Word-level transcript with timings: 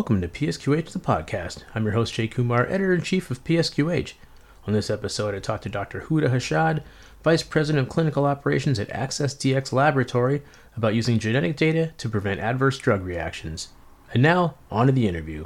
Welcome 0.00 0.22
to 0.22 0.28
PSQH, 0.28 0.92
the 0.92 0.98
podcast. 0.98 1.62
I'm 1.74 1.84
your 1.84 1.92
host, 1.92 2.14
Jay 2.14 2.26
Kumar, 2.26 2.66
editor 2.66 2.94
in 2.94 3.02
chief 3.02 3.30
of 3.30 3.44
PSQH. 3.44 4.14
On 4.66 4.72
this 4.72 4.88
episode, 4.88 5.34
I 5.34 5.40
talked 5.40 5.64
to 5.64 5.68
Dr. 5.68 6.00
Huda 6.00 6.30
Hashad, 6.30 6.82
Vice 7.22 7.42
President 7.42 7.86
of 7.86 7.92
Clinical 7.92 8.24
Operations 8.24 8.78
at 8.78 8.88
Access 8.88 9.34
DX 9.34 9.74
Laboratory, 9.74 10.40
about 10.74 10.94
using 10.94 11.18
genetic 11.18 11.54
data 11.54 11.92
to 11.98 12.08
prevent 12.08 12.40
adverse 12.40 12.78
drug 12.78 13.04
reactions. 13.04 13.68
And 14.14 14.22
now, 14.22 14.54
on 14.70 14.86
to 14.86 14.92
the 14.92 15.06
interview. 15.06 15.44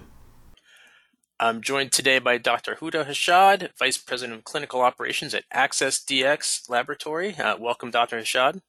I'm 1.40 1.60
joined 1.60 1.90
today 1.90 2.20
by 2.20 2.38
Dr. 2.38 2.76
Huda 2.76 3.06
Hashad, 3.06 3.70
Vice 3.76 3.98
President 3.98 4.38
of 4.38 4.45
Clinical 4.45 4.82
Operations 4.82 5.34
at 5.34 5.42
Access 5.50 5.98
DX 5.98 6.70
Laboratory. 6.70 7.34
Uh, 7.34 7.56
welcome, 7.56 7.90
Dr. 7.90 8.20
Hashad. 8.20 8.60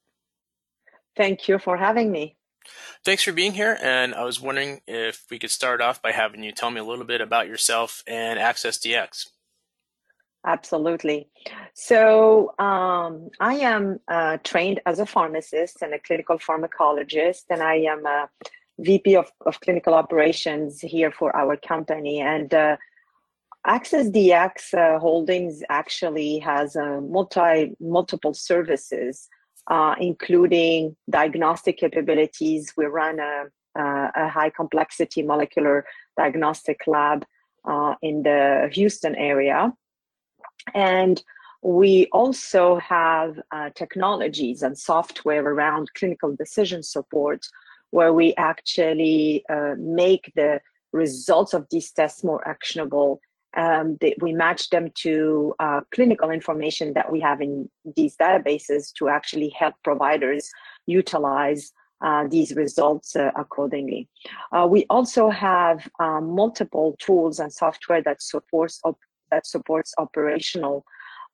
Thank 1.16 1.48
you 1.48 1.60
for 1.60 1.78
having 1.78 2.12
me. 2.12 2.38
Thanks 3.04 3.24
for 3.24 3.32
being 3.32 3.54
here. 3.54 3.78
And 3.82 4.14
I 4.14 4.24
was 4.24 4.42
wondering 4.42 4.82
if 4.88 5.26
we 5.30 5.40
could 5.40 5.52
start 5.52 5.82
off 5.82 6.02
by 6.02 6.12
having 6.12 6.44
you 6.44 6.52
tell 6.52 6.72
me 6.72 6.80
a 6.80 6.84
little 6.84 7.06
bit 7.06 7.22
about 7.22 7.48
yourself 7.48 8.04
and 8.08 8.40
Access 8.40 8.78
DX. 8.80 9.28
Absolutely. 10.46 11.28
So, 11.74 12.54
um, 12.60 13.30
I 13.40 13.56
am 13.56 14.00
uh, 14.08 14.38
trained 14.44 14.80
as 14.86 15.00
a 15.00 15.06
pharmacist 15.06 15.82
and 15.82 15.94
a 15.94 16.00
clinical 16.00 16.38
pharmacologist, 16.38 17.46
and 17.50 17.64
I 17.64 17.78
am 17.78 18.06
a 18.06 18.30
VP 18.78 19.16
of, 19.16 19.32
of 19.46 19.60
clinical 19.62 19.96
operations 19.96 20.82
here 20.82 21.12
for 21.12 21.36
our 21.36 21.58
company. 21.58 22.22
And 22.22 22.54
uh, 22.54 22.78
Access 23.66 24.10
DX 24.10 24.74
uh, 24.76 25.00
Holdings 25.00 25.64
actually 25.70 26.38
has 26.40 26.76
uh, 26.76 27.02
multi 27.02 27.76
multiple 27.80 28.36
services 28.36 29.28
uh, 29.68 29.96
including 30.00 30.96
diagnostic 31.10 31.78
capabilities. 31.78 32.74
We 32.78 32.86
run 32.86 33.20
a, 33.20 33.46
a, 33.76 34.30
high 34.30 34.50
complexity 34.50 35.24
molecular 35.24 35.86
diagnostic 36.18 36.82
lab 36.88 37.26
uh, 37.68 37.96
in 38.02 38.24
the 38.24 38.70
Houston 38.74 39.16
area. 39.16 39.74
And 40.74 41.22
we 41.62 42.08
also 42.12 42.78
have 42.78 43.40
uh, 43.52 43.72
technologies 43.76 44.62
and 44.62 44.78
software 44.78 45.44
around 45.44 45.90
clinical 45.96 46.36
decision 46.36 46.84
support 46.84 47.48
where 47.90 48.14
we 48.14 48.36
actually 48.36 49.44
uh, 49.50 49.74
make 49.80 50.32
the 50.36 50.62
results 50.92 51.54
of 51.54 51.66
these 51.72 51.92
tests 51.92 52.24
more 52.24 52.48
actionable 52.48 53.20
um, 53.56 53.98
we 54.22 54.34
match 54.34 54.70
them 54.70 54.90
to 54.96 55.54
uh, 55.60 55.82
clinical 55.94 56.30
information 56.30 56.94
that 56.94 57.12
we 57.12 57.20
have 57.20 57.42
in 57.42 57.70
these 57.96 58.16
databases 58.18 58.94
to 58.94 59.10
actually 59.10 59.50
help 59.50 59.76
providers 59.84 60.50
utilize 60.86 61.72
uh, 62.02 62.28
these 62.28 62.54
results 62.56 63.16
uh, 63.16 63.32
accordingly. 63.38 64.08
Uh, 64.52 64.68
we 64.70 64.86
also 64.90 65.30
have 65.30 65.88
um, 66.00 66.36
multiple 66.36 66.96
tools 67.00 67.40
and 67.40 67.52
software 67.52 68.02
that 68.02 68.22
supports 68.22 68.80
op- 68.84 69.00
that 69.32 69.48
supports 69.48 69.94
operational 69.98 70.86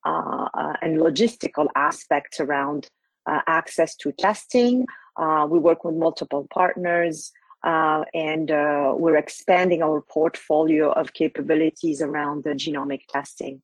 uh, 0.06 0.48
uh, 0.54 0.72
and 0.80 0.98
logistical 0.98 1.66
aspects 1.76 2.40
around 2.40 2.88
access 3.46 3.94
to 3.94 4.10
testing. 4.12 4.84
we 5.50 5.58
work 5.58 5.84
with 5.84 5.94
multiple 5.94 6.46
partners. 6.52 7.32
Uh, 7.64 8.04
and 8.12 8.50
uh, 8.50 8.94
we're 8.96 9.16
expanding 9.16 9.82
our 9.82 10.00
portfolio 10.02 10.90
of 10.92 11.12
capabilities 11.12 12.02
around 12.02 12.44
the 12.44 12.50
genomic 12.50 13.02
testing. 13.08 13.62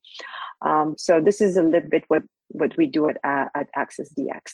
Um, 0.62 0.94
so 0.96 1.20
this 1.20 1.41
is 1.41 1.56
a 1.56 1.62
little 1.62 1.88
bit 1.88 2.04
what, 2.09 2.22
what 2.48 2.76
we 2.76 2.86
do 2.86 3.09
at, 3.09 3.16
uh, 3.25 3.47
at 3.54 3.69
Access 3.75 4.12
DX. 4.14 4.53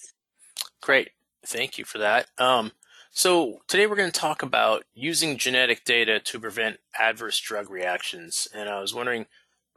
Great. 0.81 1.10
Thank 1.47 1.78
you 1.78 1.84
for 1.84 1.99
that. 1.99 2.27
Um, 2.38 2.72
so 3.10 3.60
today 3.69 3.87
we're 3.87 3.97
going 3.97 4.10
to 4.10 4.21
talk 4.21 4.43
about 4.43 4.84
using 4.93 5.37
genetic 5.37 5.84
data 5.84 6.19
to 6.21 6.41
prevent 6.41 6.78
adverse 6.99 7.38
drug 7.38 7.71
reactions. 7.71 8.49
And 8.55 8.69
I 8.69 8.81
was 8.81 8.94
wondering 8.94 9.26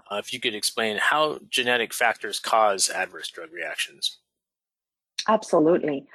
uh, 0.09 0.16
if 0.16 0.34
you 0.34 0.39
could 0.39 0.55
explain 0.55 0.97
how 0.97 1.39
genetic 1.49 1.94
factors 1.94 2.39
cause 2.39 2.89
adverse 2.89 3.29
drug 3.29 3.51
reactions. 3.51 4.19
Absolutely. 5.27 6.05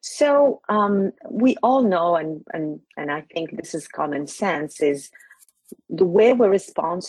So 0.00 0.60
um, 0.68 1.12
we 1.30 1.56
all 1.62 1.82
know, 1.82 2.16
and 2.16 2.44
and 2.52 2.80
and 2.96 3.10
I 3.10 3.22
think 3.34 3.56
this 3.56 3.74
is 3.74 3.88
common 3.88 4.26
sense, 4.26 4.80
is 4.80 5.10
the 5.88 6.04
way 6.04 6.32
we 6.32 6.46
respond 6.46 7.02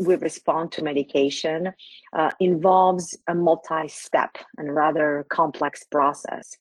we 0.00 0.16
respond 0.16 0.72
to 0.72 0.82
medication 0.82 1.72
uh, 2.12 2.30
involves 2.40 3.16
a 3.28 3.34
multi-step 3.34 4.36
and 4.58 4.74
rather 4.74 5.24
complex 5.28 5.84
process. 5.84 6.56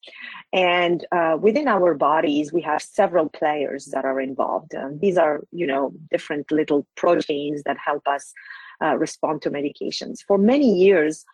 And 0.52 1.06
uh, 1.12 1.38
within 1.40 1.68
our 1.68 1.94
bodies, 1.96 2.54
we 2.54 2.62
have 2.62 2.82
several 2.82 3.30
players 3.30 3.86
that 3.86 4.06
are 4.06 4.22
involved. 4.22 4.76
Um, 4.76 5.00
these 5.00 5.18
are, 5.18 5.42
you 5.52 5.68
know, 5.68 5.94
different 6.12 6.52
little 6.52 6.86
proteins 6.96 7.64
that 7.64 7.78
help 7.84 8.08
us 8.08 8.34
uh, 8.84 8.98
respond 8.98 9.42
to 9.44 9.52
medications. 9.52 10.20
For 10.28 10.38
many 10.38 10.72
years, 10.72 11.26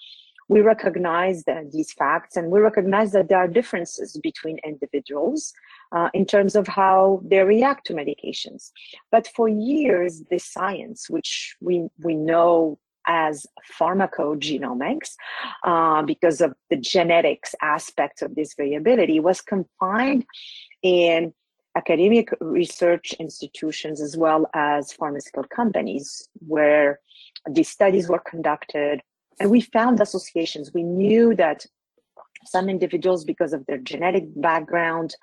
we 0.50 0.62
recognize 0.62 1.44
these 1.72 1.94
facts 1.94 2.36
and 2.36 2.52
we 2.52 2.60
recognize 2.60 3.12
that 3.12 3.30
there 3.30 3.38
are 3.38 3.48
differences 3.48 4.20
between 4.22 4.58
individuals 4.66 5.54
uh, 5.92 6.10
in 6.14 6.26
terms 6.26 6.56
of 6.56 6.68
how 6.68 7.22
they 7.24 7.42
react 7.44 7.86
to 7.86 7.94
medications. 7.94 8.72
But 9.12 9.28
for 9.28 9.48
years, 9.48 10.24
this 10.30 10.46
science, 10.46 11.10
which 11.10 11.56
we, 11.62 11.88
we 12.00 12.16
know 12.16 12.80
as 13.06 13.46
pharmacogenomics, 13.80 15.12
uh, 15.64 16.02
because 16.02 16.42
of 16.42 16.54
the 16.72 16.78
genetics 16.78 17.54
aspect 17.62 18.24
of 18.24 18.36
this 18.36 18.56
variability, 18.56 19.20
was 19.20 19.42
confined 19.42 20.26
in 20.82 21.32
academic 21.76 22.30
research 22.42 23.14
institutions 23.20 24.02
as 24.02 24.18
well 24.18 24.50
as 24.56 24.92
pharmaceutical 24.94 25.44
companies 25.44 26.28
where 26.48 27.00
these 27.50 27.70
studies 27.70 28.10
were 28.10 28.20
conducted 28.20 29.02
and 29.40 29.50
we 29.50 29.62
found 29.62 30.00
associations. 30.00 30.74
We 30.74 30.84
knew 30.84 31.36
that 31.36 31.66
some 32.46 32.70
individuals, 32.70 33.24
because 33.24 33.54
of 33.54 33.66
their 33.66 33.78
genetic 33.78 34.26
background 34.36 35.16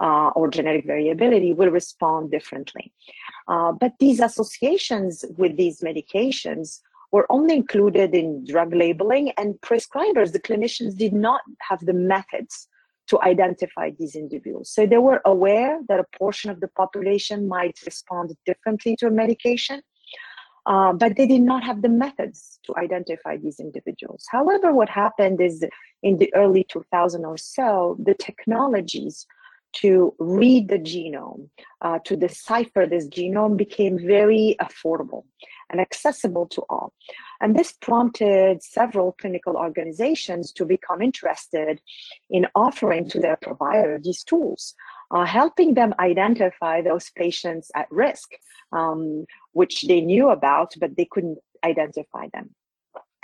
uh, 0.00 0.28
or 0.28 0.48
genetic 0.48 0.86
variability, 0.86 1.52
will 1.52 1.70
respond 1.70 2.30
differently. 2.30 2.92
Uh, 3.48 3.72
but 3.72 3.92
these 3.98 4.20
associations 4.20 5.24
with 5.36 5.56
these 5.56 5.80
medications 5.80 6.80
were 7.12 7.26
only 7.30 7.56
included 7.56 8.14
in 8.14 8.44
drug 8.44 8.74
labeling, 8.74 9.32
and 9.36 9.60
prescribers, 9.62 10.32
the 10.32 10.40
clinicians, 10.40 10.96
did 10.96 11.12
not 11.12 11.40
have 11.68 11.84
the 11.84 11.92
methods 11.92 12.68
to 13.08 13.20
identify 13.22 13.90
these 13.98 14.14
individuals. 14.14 14.70
So 14.70 14.86
they 14.86 14.98
were 14.98 15.20
aware 15.24 15.80
that 15.88 15.98
a 15.98 16.06
portion 16.16 16.48
of 16.50 16.60
the 16.60 16.68
population 16.68 17.48
might 17.48 17.76
respond 17.84 18.32
differently 18.46 18.94
to 18.96 19.08
a 19.08 19.10
medication, 19.10 19.82
uh, 20.66 20.92
but 20.92 21.16
they 21.16 21.26
did 21.26 21.42
not 21.42 21.62
have 21.62 21.82
the 21.82 21.88
methods 21.88 22.58
to 22.64 22.76
identify 22.76 23.36
these 23.36 23.60
individuals. 23.60 24.24
However, 24.30 24.72
what 24.72 24.88
happened 24.88 25.40
is 25.40 25.64
in 26.02 26.18
the 26.18 26.32
early 26.34 26.64
2000 26.64 27.24
or 27.24 27.36
so, 27.36 27.96
the 28.02 28.14
technologies 28.14 29.26
to 29.72 30.14
read 30.18 30.68
the 30.68 30.78
genome, 30.78 31.48
uh, 31.80 31.98
to 32.04 32.16
decipher 32.16 32.86
this 32.86 33.08
genome 33.08 33.56
became 33.56 33.98
very 33.98 34.56
affordable 34.60 35.24
and 35.70 35.80
accessible 35.80 36.46
to 36.46 36.62
all. 36.68 36.92
And 37.40 37.56
this 37.56 37.72
prompted 37.72 38.62
several 38.62 39.12
clinical 39.12 39.56
organizations 39.56 40.52
to 40.52 40.64
become 40.64 41.00
interested 41.00 41.80
in 42.28 42.46
offering 42.54 43.08
to 43.10 43.20
their 43.20 43.36
provider 43.36 43.98
these 44.02 44.24
tools, 44.24 44.74
uh, 45.10 45.24
helping 45.24 45.74
them 45.74 45.94
identify 45.98 46.80
those 46.82 47.10
patients 47.10 47.70
at 47.74 47.86
risk 47.90 48.30
um, 48.72 49.24
which 49.52 49.82
they 49.82 50.00
knew 50.00 50.30
about, 50.30 50.74
but 50.78 50.96
they 50.96 51.06
couldn't 51.10 51.38
identify 51.64 52.28
them. 52.32 52.50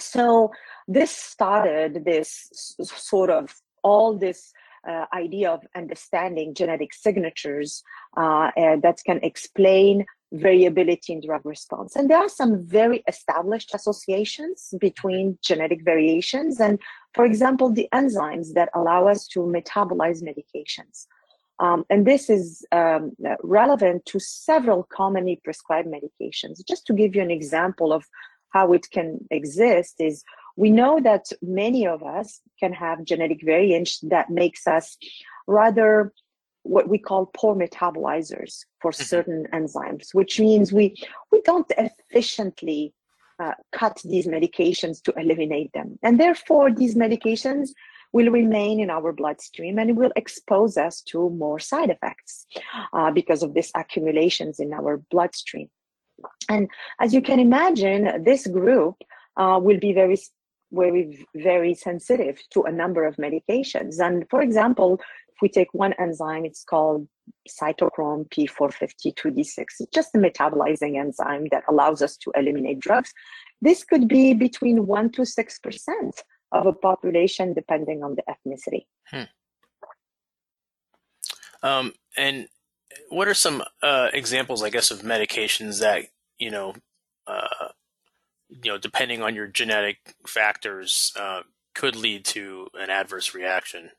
So 0.01 0.51
this 0.87 1.11
started 1.11 2.05
this 2.05 2.75
sort 2.83 3.31
of 3.31 3.55
all 3.83 4.19
this 4.19 4.53
uh, 4.87 5.07
idea 5.15 5.51
of 5.51 5.61
understanding 5.75 6.55
genetic 6.55 6.93
signatures 6.93 7.83
uh, 8.17 8.51
that 8.57 8.99
can 9.05 9.19
explain 9.23 10.05
variability 10.33 11.13
in 11.13 11.21
drug 11.21 11.41
response. 11.45 11.97
And 11.97 12.11
there 12.11 12.19
are 12.19 12.29
some 12.29 12.67
very 12.67 13.03
established 13.09 13.75
associations 13.75 14.75
between 14.81 15.39
genetic 15.43 15.85
variations 15.85 16.61
and, 16.61 16.79
for 17.15 17.25
example, 17.25 17.71
the 17.71 17.89
enzymes 17.95 18.53
that 18.55 18.69
allow 18.75 19.07
us 19.07 19.27
to 19.29 19.41
metabolize 19.41 20.23
medications. 20.23 21.07
Um, 21.59 21.85
and 21.89 22.07
this 22.07 22.29
is 22.29 22.65
um, 22.73 23.13
relevant 23.43 24.05
to 24.07 24.21
several 24.21 24.85
commonly 24.85 25.41
prescribed 25.43 25.89
medications. 25.89 26.65
Just 26.67 26.87
to 26.87 26.93
give 26.93 27.17
you 27.17 27.23
an 27.23 27.31
example 27.31 27.93
of 27.93 28.05
how 28.51 28.73
it 28.73 28.87
can 28.91 29.19
exist 29.31 29.97
is 29.99 30.23
we 30.57 30.71
know 30.71 31.01
that 31.01 31.27
many 31.43 31.87
of 31.87 32.03
us 32.03 32.41
can 32.61 32.73
have 32.73 33.05
genetic 33.05 33.41
variants 33.45 34.01
that 34.01 34.31
makes 34.31 34.67
us 34.67 34.97
rather 35.47 36.13
what 36.63 36.89
we 36.89 36.99
call 36.99 37.31
poor 37.35 37.55
metabolizers 37.55 38.65
for 38.81 38.91
mm-hmm. 38.91 39.03
certain 39.05 39.47
enzymes, 39.53 40.09
which 40.13 40.41
means 40.41 40.73
we 40.73 40.95
we 41.31 41.41
don't 41.43 41.71
efficiently 41.79 42.93
uh, 43.39 43.53
cut 43.73 44.01
these 44.05 44.27
medications 44.27 45.03
to 45.03 45.13
eliminate 45.17 45.73
them, 45.73 45.99
and 46.03 46.19
therefore 46.19 46.73
these 46.73 46.95
medications 46.95 47.71
will 48.17 48.31
remain 48.31 48.81
in 48.81 48.89
our 48.89 49.13
bloodstream 49.13 49.79
and 49.79 49.91
it 49.91 49.97
will 49.97 50.15
expose 50.17 50.79
us 50.87 51.03
to 51.03 51.29
more 51.45 51.59
side 51.59 51.91
effects 51.91 52.47
uh, 52.95 53.11
because 53.11 53.43
of 53.43 53.53
this 53.53 53.71
accumulations 53.75 54.59
in 54.59 54.73
our 54.73 54.93
bloodstream. 55.11 55.69
And 56.49 56.69
as 56.99 57.13
you 57.13 57.21
can 57.21 57.39
imagine, 57.39 58.25
this 58.25 58.47
group 58.47 58.97
uh, 59.37 59.61
will 59.63 59.79
be 59.79 59.93
very 59.93 60.19
very 60.73 61.27
very 61.37 61.75
sensitive 61.75 62.37
to 62.53 62.63
a 62.63 62.73
number 62.73 63.05
of 63.05 63.15
medications. 63.17 63.95
And 64.07 64.25
for 64.33 64.41
example 64.43 64.91
if 65.33 65.37
we 65.43 65.49
take 65.49 65.73
one 65.73 65.95
enzyme 66.05 66.45
it's 66.45 66.65
called 66.65 67.07
cytochrome 67.59 68.23
p450-2d6 68.35 69.59
it's 69.59 69.95
just 69.99 70.15
a 70.17 70.19
metabolizing 70.19 70.99
enzyme 70.99 71.45
that 71.53 71.63
allows 71.69 72.03
us 72.03 72.17
to 72.17 72.33
eliminate 72.35 72.81
drugs. 72.81 73.13
This 73.63 73.85
could 73.85 74.09
be 74.09 74.35
between 74.35 74.87
1 74.87 75.13
to 75.13 75.25
6 75.25 75.59
percent 75.61 76.15
of 76.57 76.67
a 76.67 76.73
population 76.73 77.53
depending 77.53 78.03
on 78.03 78.17
the 78.17 78.25
ethnicity 78.33 78.87
hmm. 79.11 79.23
um, 81.63 81.93
and 82.17 82.49
what 83.09 83.29
are 83.29 83.35
some 83.35 83.63
uh, 83.83 84.09
examples 84.13 84.63
i 84.63 84.71
guess 84.71 84.91
of 84.91 85.03
medications 85.03 85.81
that 85.81 86.05
you 86.39 86.51
know 86.51 86.75
uh, 87.27 87.69
you 88.49 88.71
know, 88.71 88.79
depending 88.79 89.23
on 89.23 89.35
your 89.35 89.47
genetic 89.47 89.99
factors, 90.27 91.13
uh, 91.17 91.43
could 91.75 91.97
lead 91.97 92.25
to 92.25 92.69
an 92.75 92.91
adverse 92.91 93.35
reaction. 93.35 93.91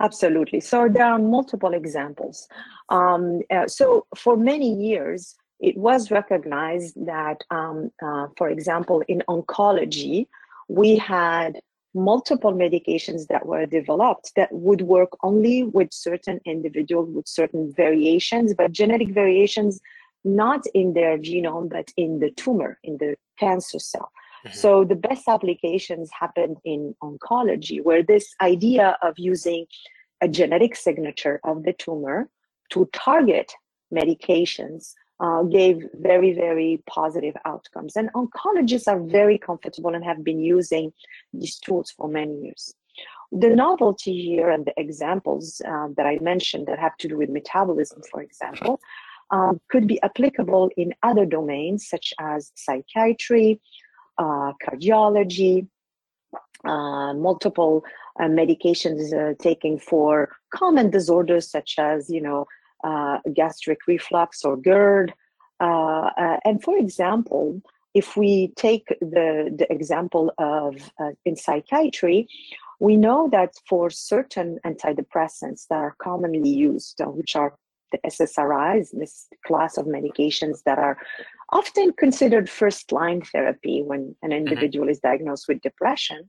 Absolutely. 0.00 0.60
So 0.60 0.88
there 0.88 1.06
are 1.06 1.18
multiple 1.18 1.72
examples. 1.72 2.46
Um, 2.90 3.40
uh, 3.50 3.66
so 3.66 4.06
for 4.16 4.36
many 4.36 4.72
years, 4.74 5.34
it 5.58 5.76
was 5.76 6.10
recognized 6.10 6.94
that, 7.06 7.42
um, 7.50 7.90
uh, 8.04 8.26
for 8.36 8.50
example, 8.50 9.02
in 9.08 9.22
oncology, 9.28 10.28
we 10.68 10.96
had 10.96 11.60
multiple 11.94 12.52
medications 12.52 13.26
that 13.28 13.46
were 13.46 13.64
developed 13.66 14.32
that 14.36 14.52
would 14.52 14.82
work 14.82 15.10
only 15.22 15.62
with 15.62 15.88
certain 15.92 16.38
individuals 16.44 17.08
with 17.10 17.26
certain 17.26 17.72
variations, 17.72 18.52
but 18.54 18.70
genetic 18.72 19.10
variations 19.10 19.80
not 20.24 20.64
in 20.74 20.92
their 20.92 21.16
genome, 21.16 21.70
but 21.70 21.90
in 21.96 22.18
the 22.18 22.30
tumor, 22.32 22.78
in 22.82 22.98
the 22.98 23.16
cancer 23.38 23.78
cell. 23.78 24.10
Mm-hmm. 24.44 24.56
So 24.56 24.84
the 24.84 24.96
best 24.96 25.26
applications 25.28 26.10
happened 26.18 26.58
in 26.64 26.94
oncology, 27.02 27.82
where 27.82 28.02
this 28.02 28.34
idea 28.42 28.96
of 29.02 29.14
using 29.16 29.66
a 30.20 30.28
genetic 30.28 30.76
signature 30.76 31.40
of 31.44 31.62
the 31.62 31.72
tumor 31.72 32.28
to 32.70 32.88
target 32.92 33.52
medications 33.94 34.92
uh, 35.20 35.42
gave 35.44 35.84
very, 35.94 36.32
very 36.32 36.82
positive 36.86 37.36
outcomes. 37.44 37.96
And 37.96 38.12
oncologists 38.12 38.88
are 38.88 39.00
very 39.00 39.38
comfortable 39.38 39.94
and 39.94 40.04
have 40.04 40.22
been 40.22 40.40
using 40.40 40.92
these 41.32 41.58
tools 41.58 41.90
for 41.90 42.08
many 42.08 42.34
years. 42.42 42.74
The 43.32 43.50
novelty 43.50 44.22
here 44.22 44.50
and 44.50 44.64
the 44.64 44.74
examples 44.76 45.60
uh, 45.66 45.88
that 45.96 46.06
I 46.06 46.18
mentioned 46.20 46.66
that 46.66 46.78
have 46.78 46.96
to 46.98 47.08
do 47.08 47.16
with 47.18 47.28
metabolism, 47.28 48.02
for 48.10 48.22
example, 48.22 48.78
um, 49.30 49.60
could 49.68 49.88
be 49.88 50.00
applicable 50.02 50.70
in 50.76 50.94
other 51.02 51.26
domains 51.26 51.88
such 51.88 52.14
as 52.20 52.52
psychiatry, 52.54 53.60
uh, 54.18 54.52
cardiology, 54.62 55.66
uh, 56.64 57.12
multiple 57.14 57.84
uh, 58.20 58.24
medications 58.24 59.12
uh, 59.12 59.34
taken 59.42 59.78
for 59.78 60.30
common 60.50 60.90
disorders 60.90 61.50
such 61.50 61.74
as, 61.78 62.08
you 62.08 62.20
know, 62.20 62.46
uh, 62.86 63.18
gastric 63.34 63.80
reflux 63.86 64.44
or 64.44 64.56
GERD. 64.56 65.12
Uh, 65.60 66.10
and 66.44 66.62
for 66.62 66.76
example, 66.76 67.60
if 67.94 68.16
we 68.16 68.52
take 68.56 68.86
the, 69.00 69.54
the 69.60 69.66
example 69.70 70.32
of 70.38 70.74
in 71.24 71.34
psychiatry, 71.34 72.28
we 72.78 72.96
know 72.96 73.28
that 73.32 73.54
for 73.68 73.88
certain 73.88 74.58
antidepressants 74.66 75.66
that 75.70 75.78
are 75.78 75.96
commonly 75.98 76.50
used, 76.50 77.00
which 77.04 77.34
are 77.34 77.54
the 77.92 77.98
SSRIs, 77.98 78.88
this 78.92 79.26
class 79.46 79.78
of 79.78 79.86
medications 79.86 80.62
that 80.64 80.78
are 80.78 80.98
often 81.50 81.92
considered 81.92 82.50
first 82.50 82.92
line 82.92 83.22
therapy 83.22 83.82
when 83.82 84.14
an 84.22 84.30
mm-hmm. 84.30 84.32
individual 84.32 84.86
mm-hmm. 84.86 84.92
is 84.92 85.00
diagnosed 85.00 85.46
with 85.48 85.60
depression, 85.60 86.28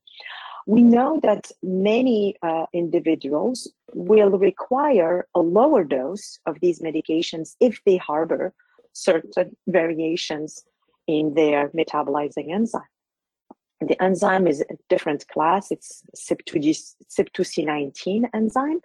we 0.68 0.84
know 0.84 1.20
that 1.24 1.50
many 1.64 2.36
uh, 2.42 2.66
individuals 2.74 3.72
will 3.94 4.32
require 4.32 5.28
a 5.36 5.40
lower 5.40 5.84
dose 5.84 6.40
of 6.46 6.60
these 6.62 6.82
medications 6.82 7.56
if 7.60 7.82
they 7.86 7.98
harbor 7.98 8.54
certain 8.94 9.56
variations 9.68 10.64
in 11.08 11.34
their 11.34 11.70
metabolizing 11.70 12.52
enzyme. 12.52 12.82
The 13.80 14.02
enzyme 14.02 14.48
is 14.48 14.62
a 14.62 14.76
different 14.90 15.28
class, 15.28 15.72
it's 15.72 16.04
CYP2C19 16.16 18.30
enzyme. 18.34 18.82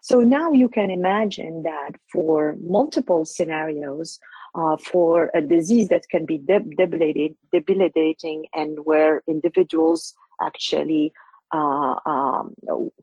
So 0.00 0.20
now 0.20 0.52
you 0.52 0.68
can 0.68 0.90
imagine 0.90 1.64
that 1.64 1.90
for 2.12 2.56
multiple 2.62 3.24
scenarios, 3.24 4.20
uh, 4.54 4.76
for 4.76 5.30
a 5.34 5.42
disease 5.42 5.88
that 5.88 6.08
can 6.08 6.24
be 6.24 6.38
debilitating, 6.38 7.36
debilitating 7.52 8.46
and 8.54 8.78
where 8.84 9.22
individuals 9.26 10.14
actually 10.40 11.12
uh, 11.52 11.94
um, 12.06 12.54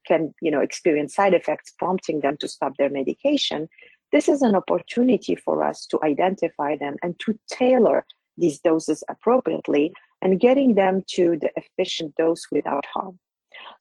can 0.05 0.33
you 0.41 0.51
know 0.51 0.61
experience 0.61 1.15
side 1.15 1.33
effects 1.33 1.73
prompting 1.77 2.21
them 2.21 2.37
to 2.37 2.47
stop 2.47 2.73
their 2.77 2.89
medication 2.89 3.67
this 4.11 4.29
is 4.29 4.41
an 4.41 4.55
opportunity 4.55 5.35
for 5.35 5.63
us 5.63 5.85
to 5.87 5.99
identify 6.03 6.75
them 6.77 6.95
and 7.01 7.19
to 7.19 7.37
tailor 7.49 8.05
these 8.37 8.59
doses 8.59 9.03
appropriately 9.09 9.91
and 10.21 10.39
getting 10.39 10.75
them 10.75 11.03
to 11.07 11.37
the 11.41 11.49
efficient 11.55 12.13
dose 12.15 12.45
without 12.51 12.85
harm 12.93 13.17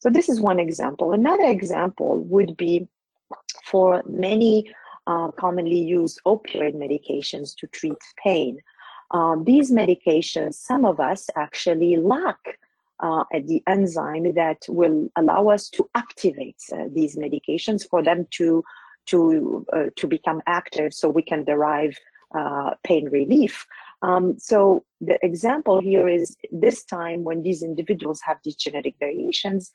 so 0.00 0.08
this 0.08 0.28
is 0.28 0.40
one 0.40 0.58
example 0.58 1.12
another 1.12 1.46
example 1.46 2.18
would 2.20 2.56
be 2.56 2.88
for 3.64 4.02
many 4.06 4.72
uh, 5.06 5.30
commonly 5.32 5.78
used 5.78 6.20
opioid 6.26 6.74
medications 6.74 7.54
to 7.56 7.66
treat 7.68 7.98
pain. 8.22 8.58
Um, 9.10 9.44
these 9.44 9.70
medications, 9.70 10.54
some 10.54 10.84
of 10.84 10.98
us 10.98 11.28
actually 11.36 11.96
lack 11.96 12.58
uh, 13.00 13.24
the 13.32 13.62
enzyme 13.66 14.34
that 14.34 14.58
will 14.68 15.08
allow 15.16 15.48
us 15.48 15.68
to 15.70 15.88
activate 15.94 16.60
uh, 16.72 16.84
these 16.92 17.16
medications 17.16 17.88
for 17.88 18.02
them 18.02 18.26
to 18.32 18.64
to 19.06 19.66
uh, 19.72 19.86
to 19.96 20.06
become 20.06 20.40
active, 20.46 20.94
so 20.94 21.08
we 21.08 21.22
can 21.22 21.44
derive 21.44 21.96
uh, 22.34 22.70
pain 22.84 23.08
relief. 23.10 23.66
Um, 24.02 24.38
so 24.38 24.84
the 25.00 25.18
example 25.22 25.80
here 25.80 26.08
is 26.08 26.36
this 26.50 26.84
time 26.84 27.24
when 27.24 27.42
these 27.42 27.62
individuals 27.62 28.20
have 28.24 28.38
these 28.44 28.56
genetic 28.56 28.94
variations, 28.98 29.70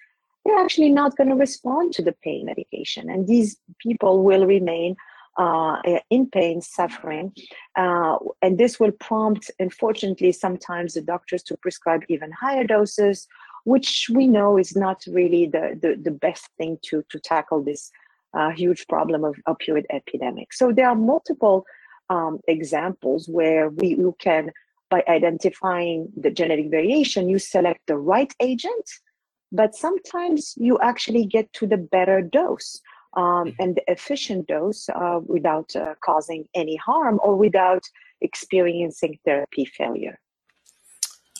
they're 0.45 0.59
actually 0.59 0.89
not 0.89 1.15
going 1.17 1.29
to 1.29 1.35
respond 1.35 1.93
to 1.93 2.01
the 2.01 2.15
pain 2.23 2.45
medication. 2.45 3.09
And 3.09 3.27
these 3.27 3.57
people 3.79 4.23
will 4.23 4.45
remain 4.45 4.95
uh, 5.39 5.81
in 6.09 6.29
pain, 6.29 6.61
suffering. 6.61 7.33
Uh, 7.75 8.17
and 8.41 8.57
this 8.57 8.79
will 8.79 8.91
prompt, 8.91 9.49
unfortunately, 9.57 10.31
sometimes 10.33 10.93
the 10.93 11.01
doctors 11.01 11.41
to 11.43 11.57
prescribe 11.57 12.03
even 12.09 12.29
higher 12.31 12.65
doses, 12.65 13.27
which 13.63 14.07
we 14.13 14.27
know 14.27 14.57
is 14.57 14.75
not 14.75 15.01
really 15.07 15.45
the, 15.47 15.79
the, 15.81 15.95
the 15.95 16.11
best 16.11 16.49
thing 16.57 16.77
to, 16.83 17.03
to 17.09 17.19
tackle 17.19 17.63
this 17.63 17.89
uh, 18.33 18.49
huge 18.51 18.85
problem 18.87 19.23
of 19.23 19.35
opioid 19.47 19.85
epidemic. 19.91 20.51
So 20.53 20.73
there 20.73 20.89
are 20.89 20.95
multiple 20.95 21.65
um, 22.09 22.39
examples 22.47 23.29
where 23.29 23.69
we 23.69 23.95
you 23.95 24.15
can, 24.19 24.51
by 24.89 25.03
identifying 25.07 26.11
the 26.17 26.31
genetic 26.31 26.69
variation, 26.69 27.29
you 27.29 27.39
select 27.39 27.81
the 27.87 27.97
right 27.97 28.33
agent 28.41 28.89
but 29.51 29.73
sometimes 29.73 30.53
you 30.57 30.77
actually 30.79 31.25
get 31.25 31.51
to 31.53 31.65
the 31.65 31.77
better 31.77 32.21
dose 32.21 32.79
um, 33.13 33.23
mm-hmm. 33.23 33.61
and 33.61 33.75
the 33.75 33.91
efficient 33.91 34.47
dose 34.47 34.89
uh, 34.89 35.19
without 35.25 35.75
uh, 35.75 35.95
causing 36.03 36.47
any 36.53 36.75
harm 36.75 37.19
or 37.23 37.35
without 37.35 37.83
experiencing 38.21 39.17
therapy 39.25 39.65
failure. 39.65 40.19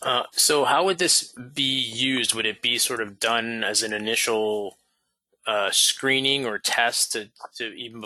Uh, 0.02 0.24
so, 0.32 0.64
how 0.64 0.86
would 0.86 0.98
this 0.98 1.34
be 1.54 1.64
used? 1.64 2.34
Would 2.34 2.46
it 2.46 2.62
be 2.62 2.78
sort 2.78 3.02
of 3.02 3.20
done 3.20 3.64
as 3.64 3.84
an 3.84 3.92
initial 3.94 4.78
uh, 5.46 5.70
screening 5.72 6.46
or 6.46 6.58
test 6.58 7.12
to, 7.14 7.30
to 7.56 7.74
even 7.74 8.04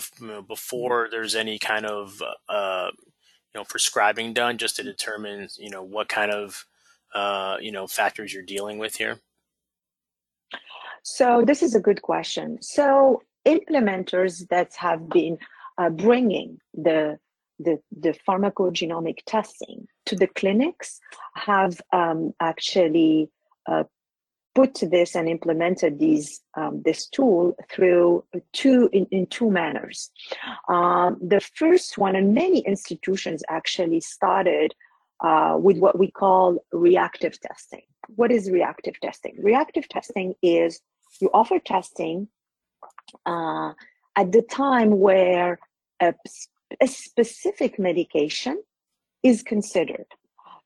before 0.47 1.07
there's 1.11 1.35
any 1.35 1.59
kind 1.59 1.85
of 1.85 2.21
uh, 2.49 2.89
you 2.97 3.59
know 3.59 3.63
prescribing 3.65 4.33
done, 4.33 4.57
just 4.57 4.75
to 4.77 4.83
determine 4.83 5.47
you 5.57 5.69
know 5.69 5.83
what 5.83 6.09
kind 6.09 6.31
of 6.31 6.65
uh, 7.13 7.57
you 7.61 7.71
know 7.71 7.85
factors 7.85 8.33
you're 8.33 8.43
dealing 8.43 8.79
with 8.79 8.95
here? 8.95 9.19
So 11.03 11.43
this 11.45 11.61
is 11.61 11.75
a 11.75 11.79
good 11.79 12.01
question. 12.01 12.59
So 12.61 13.21
implementers 13.45 14.47
that 14.49 14.73
have 14.75 15.09
been 15.09 15.37
uh, 15.77 15.89
bringing 15.89 16.59
the, 16.73 17.17
the, 17.59 17.79
the 17.99 18.15
pharmacogenomic 18.27 19.17
testing 19.25 19.87
to 20.05 20.15
the 20.15 20.27
clinics 20.27 20.99
have 21.35 21.79
um, 21.91 22.33
actually 22.39 23.29
uh, 23.67 23.83
put 24.55 24.75
this 24.91 25.15
and 25.15 25.27
implemented 25.27 25.99
these 25.99 26.41
um, 26.55 26.81
this 26.85 27.07
tool 27.07 27.55
through 27.71 28.23
two 28.51 28.89
in, 28.93 29.07
in 29.11 29.25
two 29.27 29.49
manners. 29.49 30.11
Um, 30.69 31.17
the 31.21 31.41
first 31.41 31.97
one, 31.97 32.15
and 32.15 32.33
many 32.33 32.59
institutions 32.59 33.43
actually 33.49 33.99
started 33.99 34.73
uh, 35.23 35.57
with 35.59 35.77
what 35.77 35.97
we 35.97 36.11
call 36.11 36.63
reactive 36.71 37.39
testing. 37.39 37.81
What 38.15 38.31
is 38.31 38.51
reactive 38.51 38.99
testing? 38.99 39.35
Reactive 39.39 39.87
testing 39.87 40.35
is 40.41 40.81
you 41.19 41.29
offer 41.33 41.59
testing 41.59 42.27
uh, 43.25 43.73
at 44.15 44.31
the 44.31 44.41
time 44.41 44.99
where 44.99 45.59
a, 45.99 46.13
a 46.81 46.87
specific 46.87 47.79
medication 47.79 48.61
is 49.23 49.41
considered. 49.43 50.05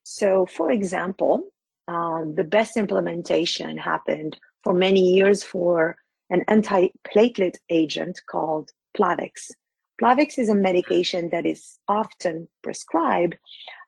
So, 0.03 0.46
for 0.46 0.72
example, 0.72 1.44
uh, 1.88 2.24
the 2.34 2.44
best 2.44 2.77
implementation 2.77 3.77
happened 3.77 4.38
for 4.63 4.74
many 4.74 5.15
years 5.15 5.44
for 5.44 5.96
an 6.29 6.44
antiplatelet 6.50 7.56
agent 7.70 8.22
called 8.29 8.72
Plavix. 8.98 9.51
Plavix 10.01 10.38
is 10.38 10.50
a 10.50 10.56
medication 10.56 11.29
that 11.29 11.46
is 11.46 11.79
often 11.88 12.48
prescribed 12.62 13.38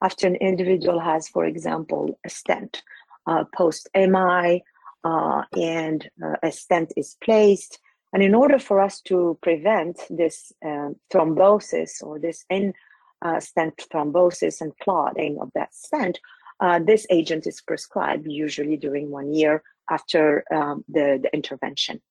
after 0.01 0.25
an 0.27 0.36
individual 0.36 1.00
has, 1.00 1.27
for 1.27 1.46
example, 1.46 2.18
a 2.25 2.29
stent 2.29 2.82
uh, 3.27 3.44
post 3.56 3.89
MI, 3.96 4.63
uh, 5.03 5.44
and 5.53 6.10
uh, 6.24 6.36
a 6.41 6.51
stent 6.51 6.91
is 6.98 7.15
placed. 7.24 7.79
And 8.13 8.24
in 8.24 8.34
order 8.34 8.60
for 8.60 8.80
us 8.80 9.01
to 9.01 9.38
prevent 9.42 10.00
this 10.10 10.51
um, 10.66 10.96
thrombosis 11.12 12.01
or 12.01 12.20
this 12.20 12.44
in 12.50 12.74
uh, 13.22 13.39
stent 13.39 13.78
thrombosis 13.92 14.62
and 14.62 14.72
clotting 14.80 15.38
of 15.39 15.51
that 15.54 15.74
stent, 15.74 16.20
uh, 16.60 16.80
this 16.80 17.06
agent 17.10 17.48
is 17.48 17.62
prescribed 17.62 18.25
usually 18.28 18.78
during 18.78 19.12
one 19.12 19.34
year 19.34 19.63
after 19.89 20.44
um, 20.54 20.84
the, 20.89 21.20
the 21.22 21.34
intervention. 21.34 22.01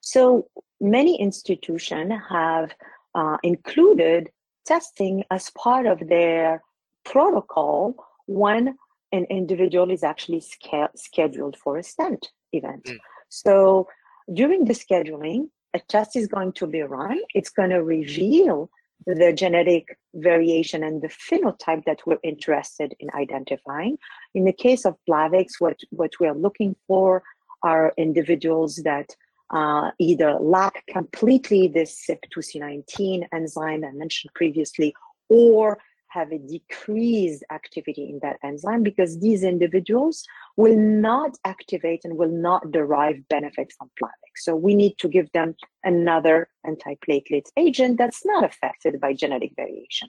So 0.00 0.48
many 0.80 1.20
institutions 1.20 2.12
have 2.28 2.70
uh, 3.14 3.36
included 3.42 4.30
testing 4.66 5.24
as 5.30 5.50
part 5.50 5.86
of 5.86 6.08
their 6.08 6.62
protocol 7.04 7.94
when 8.26 8.76
an 9.12 9.24
individual 9.30 9.90
is 9.90 10.04
actually 10.04 10.40
sca- 10.40 10.90
scheduled 10.94 11.56
for 11.56 11.76
a 11.76 11.82
stent 11.82 12.28
event. 12.52 12.84
Mm. 12.84 12.98
So 13.28 13.88
during 14.32 14.64
the 14.64 14.74
scheduling, 14.74 15.48
a 15.74 15.80
test 15.88 16.16
is 16.16 16.26
going 16.26 16.52
to 16.52 16.66
be 16.66 16.82
run. 16.82 17.18
It's 17.34 17.50
going 17.50 17.70
to 17.70 17.82
reveal 17.82 18.70
the 19.06 19.32
genetic 19.32 19.96
variation 20.14 20.82
and 20.82 21.00
the 21.00 21.08
phenotype 21.08 21.84
that 21.84 22.00
we're 22.06 22.18
interested 22.22 22.94
in 23.00 23.08
identifying. 23.14 23.96
In 24.34 24.44
the 24.44 24.52
case 24.52 24.84
of 24.84 24.96
Plavix, 25.08 25.52
what, 25.58 25.78
what 25.90 26.12
we 26.20 26.26
are 26.26 26.34
looking 26.34 26.76
for 26.86 27.22
are 27.62 27.92
individuals 27.96 28.76
that 28.84 29.14
uh, 29.50 29.90
either 29.98 30.34
lack 30.34 30.84
completely 30.88 31.66
this 31.66 32.04
CYP2C19 32.08 33.26
enzyme 33.32 33.84
I 33.84 33.90
mentioned 33.92 34.32
previously, 34.34 34.94
or 35.28 35.78
have 36.10 36.32
a 36.32 36.38
decreased 36.38 37.44
activity 37.52 38.10
in 38.10 38.18
that 38.22 38.38
enzyme 38.42 38.82
because 38.82 39.18
these 39.18 39.42
individuals 39.42 40.24
will 40.56 40.76
not 40.76 41.36
activate 41.44 42.04
and 42.04 42.16
will 42.16 42.30
not 42.30 42.70
derive 42.72 43.26
benefit 43.28 43.72
from 43.76 43.90
Plavix. 44.00 44.34
So 44.38 44.54
we 44.54 44.74
need 44.74 44.96
to 44.98 45.08
give 45.08 45.30
them 45.32 45.54
another 45.84 46.48
antiplatelet 46.66 47.46
agent 47.56 47.98
that's 47.98 48.24
not 48.24 48.44
affected 48.44 49.00
by 49.00 49.14
genetic 49.14 49.52
variation. 49.56 50.08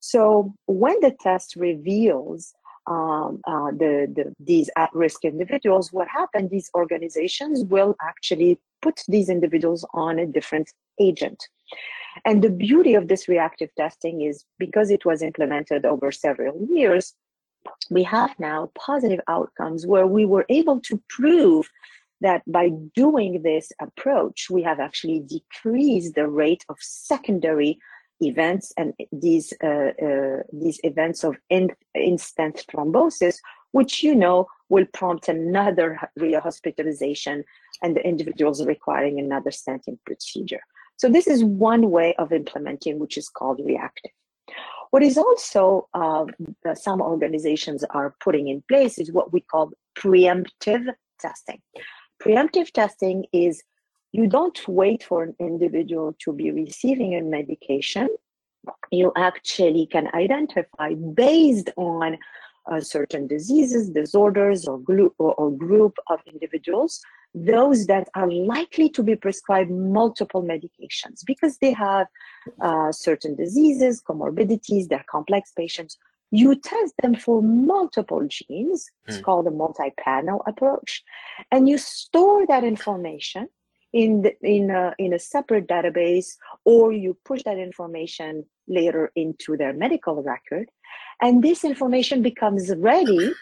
So 0.00 0.54
when 0.66 1.00
the 1.00 1.14
test 1.20 1.56
reveals 1.56 2.54
um, 2.86 3.40
uh, 3.46 3.70
the, 3.72 4.10
the, 4.14 4.34
these 4.40 4.70
at-risk 4.76 5.24
individuals, 5.24 5.92
what 5.92 6.08
happened, 6.08 6.48
these 6.50 6.70
organizations 6.74 7.64
will 7.64 7.94
actually 8.02 8.58
put 8.80 9.02
these 9.08 9.28
individuals 9.28 9.84
on 9.92 10.18
a 10.18 10.26
different 10.26 10.72
agent. 10.98 11.48
And 12.24 12.42
the 12.42 12.50
beauty 12.50 12.94
of 12.94 13.08
this 13.08 13.28
reactive 13.28 13.70
testing 13.76 14.22
is 14.22 14.44
because 14.58 14.90
it 14.90 15.04
was 15.04 15.22
implemented 15.22 15.84
over 15.84 16.10
several 16.12 16.66
years, 16.70 17.14
we 17.90 18.02
have 18.04 18.38
now 18.38 18.70
positive 18.74 19.20
outcomes 19.28 19.86
where 19.86 20.06
we 20.06 20.24
were 20.24 20.46
able 20.48 20.80
to 20.80 21.02
prove 21.08 21.68
that 22.20 22.42
by 22.46 22.70
doing 22.94 23.42
this 23.42 23.70
approach, 23.80 24.48
we 24.50 24.62
have 24.62 24.80
actually 24.80 25.20
decreased 25.20 26.14
the 26.14 26.28
rate 26.28 26.64
of 26.68 26.76
secondary 26.80 27.78
events 28.20 28.72
and 28.76 28.92
these 29.12 29.52
uh, 29.62 29.92
uh, 30.02 30.42
these 30.52 30.80
events 30.82 31.22
of 31.22 31.36
in, 31.50 31.70
in-stent 31.94 32.64
thrombosis, 32.68 33.36
which 33.70 34.02
you 34.02 34.14
know 34.14 34.46
will 34.68 34.86
prompt 34.92 35.28
another 35.28 35.98
rehospitalization 36.18 37.44
and 37.82 37.96
the 37.96 38.04
individuals 38.04 38.64
requiring 38.66 39.20
another 39.20 39.50
stenting 39.50 39.98
procedure. 40.04 40.60
So 40.98 41.08
this 41.08 41.26
is 41.26 41.44
one 41.44 41.90
way 41.90 42.14
of 42.18 42.32
implementing, 42.32 42.98
which 42.98 43.16
is 43.16 43.28
called 43.28 43.60
reactive. 43.64 44.10
What 44.90 45.02
is 45.02 45.16
also 45.16 45.88
uh, 45.94 46.24
some 46.74 47.00
organizations 47.00 47.84
are 47.90 48.14
putting 48.20 48.48
in 48.48 48.62
place 48.68 48.98
is 48.98 49.12
what 49.12 49.32
we 49.32 49.40
call 49.40 49.72
preemptive 49.96 50.86
testing. 51.20 51.60
Preemptive 52.22 52.72
testing 52.72 53.26
is 53.32 53.62
you 54.12 54.26
don't 54.26 54.58
wait 54.66 55.02
for 55.02 55.22
an 55.22 55.36
individual 55.38 56.16
to 56.20 56.32
be 56.32 56.50
receiving 56.50 57.14
a 57.14 57.22
medication. 57.22 58.08
You 58.90 59.12
actually 59.16 59.86
can 59.86 60.08
identify 60.14 60.94
based 60.94 61.70
on 61.76 62.18
uh, 62.70 62.80
certain 62.80 63.26
diseases, 63.26 63.90
disorders, 63.90 64.66
or, 64.66 64.78
glu- 64.78 65.14
or, 65.18 65.34
or 65.34 65.50
group 65.50 65.96
of 66.08 66.20
individuals, 66.26 67.00
those 67.34 67.86
that 67.86 68.08
are 68.14 68.30
likely 68.30 68.88
to 68.90 69.02
be 69.02 69.14
prescribed 69.16 69.70
multiple 69.70 70.42
medications 70.42 71.24
because 71.26 71.58
they 71.58 71.72
have 71.72 72.06
uh, 72.60 72.90
certain 72.92 73.34
diseases, 73.36 74.02
comorbidities, 74.02 74.88
they're 74.88 75.04
complex 75.10 75.52
patients. 75.56 75.96
You 76.30 76.54
test 76.56 76.94
them 77.02 77.14
for 77.14 77.42
multiple 77.42 78.26
genes. 78.28 78.90
It's 79.06 79.18
mm. 79.18 79.22
called 79.22 79.46
a 79.46 79.50
multi-panel 79.50 80.42
approach, 80.46 81.02
and 81.50 81.68
you 81.68 81.78
store 81.78 82.46
that 82.46 82.64
information 82.64 83.48
in 83.94 84.22
the, 84.22 84.36
in 84.42 84.70
a, 84.70 84.94
in 84.98 85.14
a 85.14 85.18
separate 85.18 85.66
database, 85.66 86.36
or 86.64 86.92
you 86.92 87.16
push 87.24 87.42
that 87.44 87.58
information 87.58 88.44
later 88.66 89.10
into 89.16 89.56
their 89.56 89.72
medical 89.72 90.22
record, 90.22 90.68
and 91.22 91.42
this 91.42 91.64
information 91.64 92.20
becomes 92.20 92.74
ready 92.76 93.32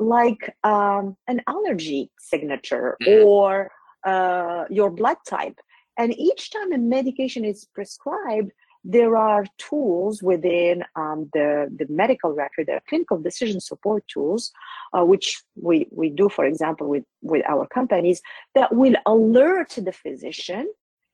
like 0.00 0.54
um, 0.64 1.16
an 1.28 1.42
allergy 1.46 2.10
signature 2.18 2.96
mm-hmm. 3.02 3.26
or 3.26 3.70
uh, 4.04 4.64
your 4.70 4.90
blood 4.90 5.18
type. 5.28 5.58
And 5.98 6.18
each 6.18 6.50
time 6.50 6.72
a 6.72 6.78
medication 6.78 7.44
is 7.44 7.66
prescribed, 7.74 8.52
there 8.82 9.14
are 9.16 9.44
tools 9.58 10.22
within 10.22 10.82
um, 10.96 11.28
the, 11.34 11.68
the 11.76 11.86
medical 11.90 12.32
record, 12.32 12.68
the 12.68 12.80
clinical 12.88 13.18
decision 13.18 13.60
support 13.60 14.02
tools, 14.08 14.52
uh, 14.96 15.04
which 15.04 15.42
we, 15.54 15.86
we 15.90 16.08
do, 16.08 16.30
for 16.30 16.46
example, 16.46 16.88
with, 16.88 17.04
with 17.20 17.44
our 17.46 17.66
companies, 17.66 18.22
that 18.54 18.74
will 18.74 18.94
alert 19.04 19.74
the 19.76 19.92
physician 19.92 20.66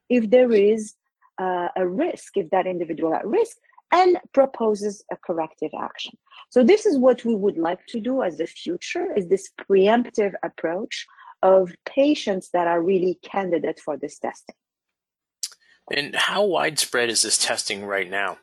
if 0.08 0.30
there 0.30 0.52
is 0.52 0.94
uh, 1.38 1.68
a 1.76 1.86
risk, 1.86 2.36
if 2.36 2.48
that 2.50 2.68
individual 2.68 3.12
at 3.12 3.26
risk, 3.26 3.56
and 3.92 4.18
proposes 4.32 5.04
a 5.12 5.16
corrective 5.16 5.70
action. 5.78 6.16
So 6.50 6.62
this 6.62 6.86
is 6.86 6.98
what 6.98 7.24
we 7.24 7.34
would 7.34 7.56
like 7.56 7.86
to 7.88 8.00
do 8.00 8.22
as 8.22 8.38
the 8.38 8.46
future 8.46 9.12
is 9.16 9.28
this 9.28 9.50
preemptive 9.60 10.32
approach 10.42 11.06
of 11.42 11.72
patients 11.84 12.50
that 12.52 12.66
are 12.66 12.82
really 12.82 13.18
candidate 13.22 13.80
for 13.84 13.96
this 13.96 14.18
testing. 14.18 14.54
And 15.90 16.16
how 16.16 16.44
widespread 16.44 17.10
is 17.10 17.22
this 17.22 17.38
testing 17.38 17.84
right 17.84 18.10
now? 18.10 18.38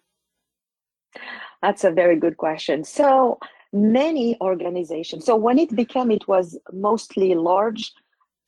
That's 1.62 1.83
a 1.83 1.91
very 1.91 2.17
good 2.17 2.38
question. 2.38 2.83
So 2.83 3.39
many 3.73 4.38
organizations, 4.39 5.25
so 5.25 5.35
when 5.35 5.59
it 5.59 5.75
became, 5.75 6.12
it 6.12 6.27
was 6.27 6.57
mostly 6.71 7.35
large 7.35 7.91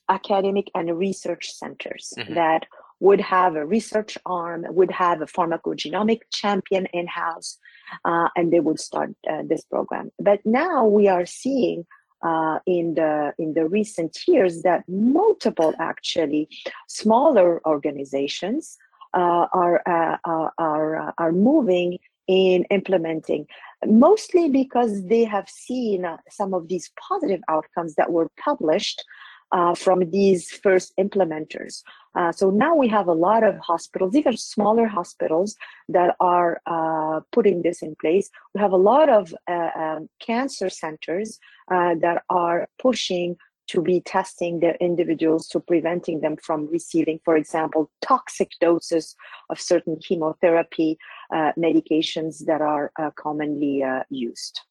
academic 0.10 0.70
and 0.76 0.98
research 0.98 1.52
centers 1.52 2.14
mm-hmm. 2.18 2.36
that 2.36 2.66
would 3.00 3.22
have 3.22 3.56
a 3.56 3.66
research 3.66 4.18
arm, 4.26 4.66
would 4.70 4.92
have 4.92 5.22
a 5.22 5.26
pharmacogenomic 5.26 6.22
champion 6.32 6.86
in 6.88 7.08
house, 7.08 7.58
uh, 8.06 8.30
and 8.36 8.52
they 8.52 8.60
would 8.60 8.80
start 8.80 9.14
uh, 9.30 9.42
this 9.46 9.64
program. 9.66 10.12
But 10.20 10.40
now 10.46 10.86
we 10.86 11.08
are 11.08 11.26
seeing 11.26 11.86
uh, 12.24 12.60
in 12.66 12.96
the 12.96 13.34
in 13.38 13.54
the 13.54 13.68
recent 13.68 14.18
years 14.28 14.62
that 14.64 14.84
multiple 14.88 15.74
actually 15.80 16.48
smaller 16.88 17.62
organizations 17.68 18.78
uh, 19.14 19.48
are 19.52 19.82
uh, 19.86 20.18
are 20.24 20.54
are, 20.58 21.14
are 21.18 21.32
moving 21.32 22.00
in 22.28 22.64
implementing 22.72 23.46
mostly 23.86 24.50
because 24.50 25.06
they 25.06 25.24
have 25.24 25.50
seen 25.50 26.06
uh, 26.06 26.18
some 26.30 26.54
of 26.54 26.68
these 26.68 26.92
positive 27.10 27.42
outcomes 27.48 27.96
that 27.96 28.12
were 28.12 28.30
published 28.40 29.04
uh, 29.52 29.76
from 29.76 30.10
these 30.10 30.50
first 30.50 30.94
implementers. 31.00 31.82
Uh, 32.16 32.32
so 32.32 32.50
now 32.50 32.76
we 32.76 32.88
have 32.88 33.08
a 33.08 33.14
lot 33.14 33.44
of 33.44 33.58
hospitals, 33.60 34.16
even 34.16 34.38
smaller 34.38 34.88
hospitals, 34.88 35.56
that 35.90 36.16
are 36.20 36.62
uh, 36.66 37.20
putting 37.32 37.62
this 37.62 37.82
in 37.82 37.96
place. 37.96 38.30
We 38.54 38.62
have 38.62 38.72
a 38.72 38.78
lot 38.78 39.10
of 39.10 39.34
uh, 39.48 39.70
um, 39.76 40.10
cancer 40.20 40.70
centers 40.70 41.40
uh, 41.70 41.96
that 42.02 42.24
are 42.30 42.68
pushing 42.80 43.38
to 43.68 43.82
be 43.82 44.00
testing 44.02 44.60
their 44.60 44.76
individuals 44.76 45.48
to 45.48 45.60
preventing 45.60 46.22
them 46.22 46.38
from 46.38 46.68
receiving, 46.68 47.20
for 47.26 47.36
example, 47.36 47.90
toxic 48.00 48.52
doses 48.62 49.16
of 49.50 49.60
certain 49.60 49.98
chemotherapy 49.98 51.00
uh, 51.34 51.52
medications 51.58 52.46
that 52.46 52.62
are 52.62 52.92
commonly 53.16 53.84
used 54.10 54.62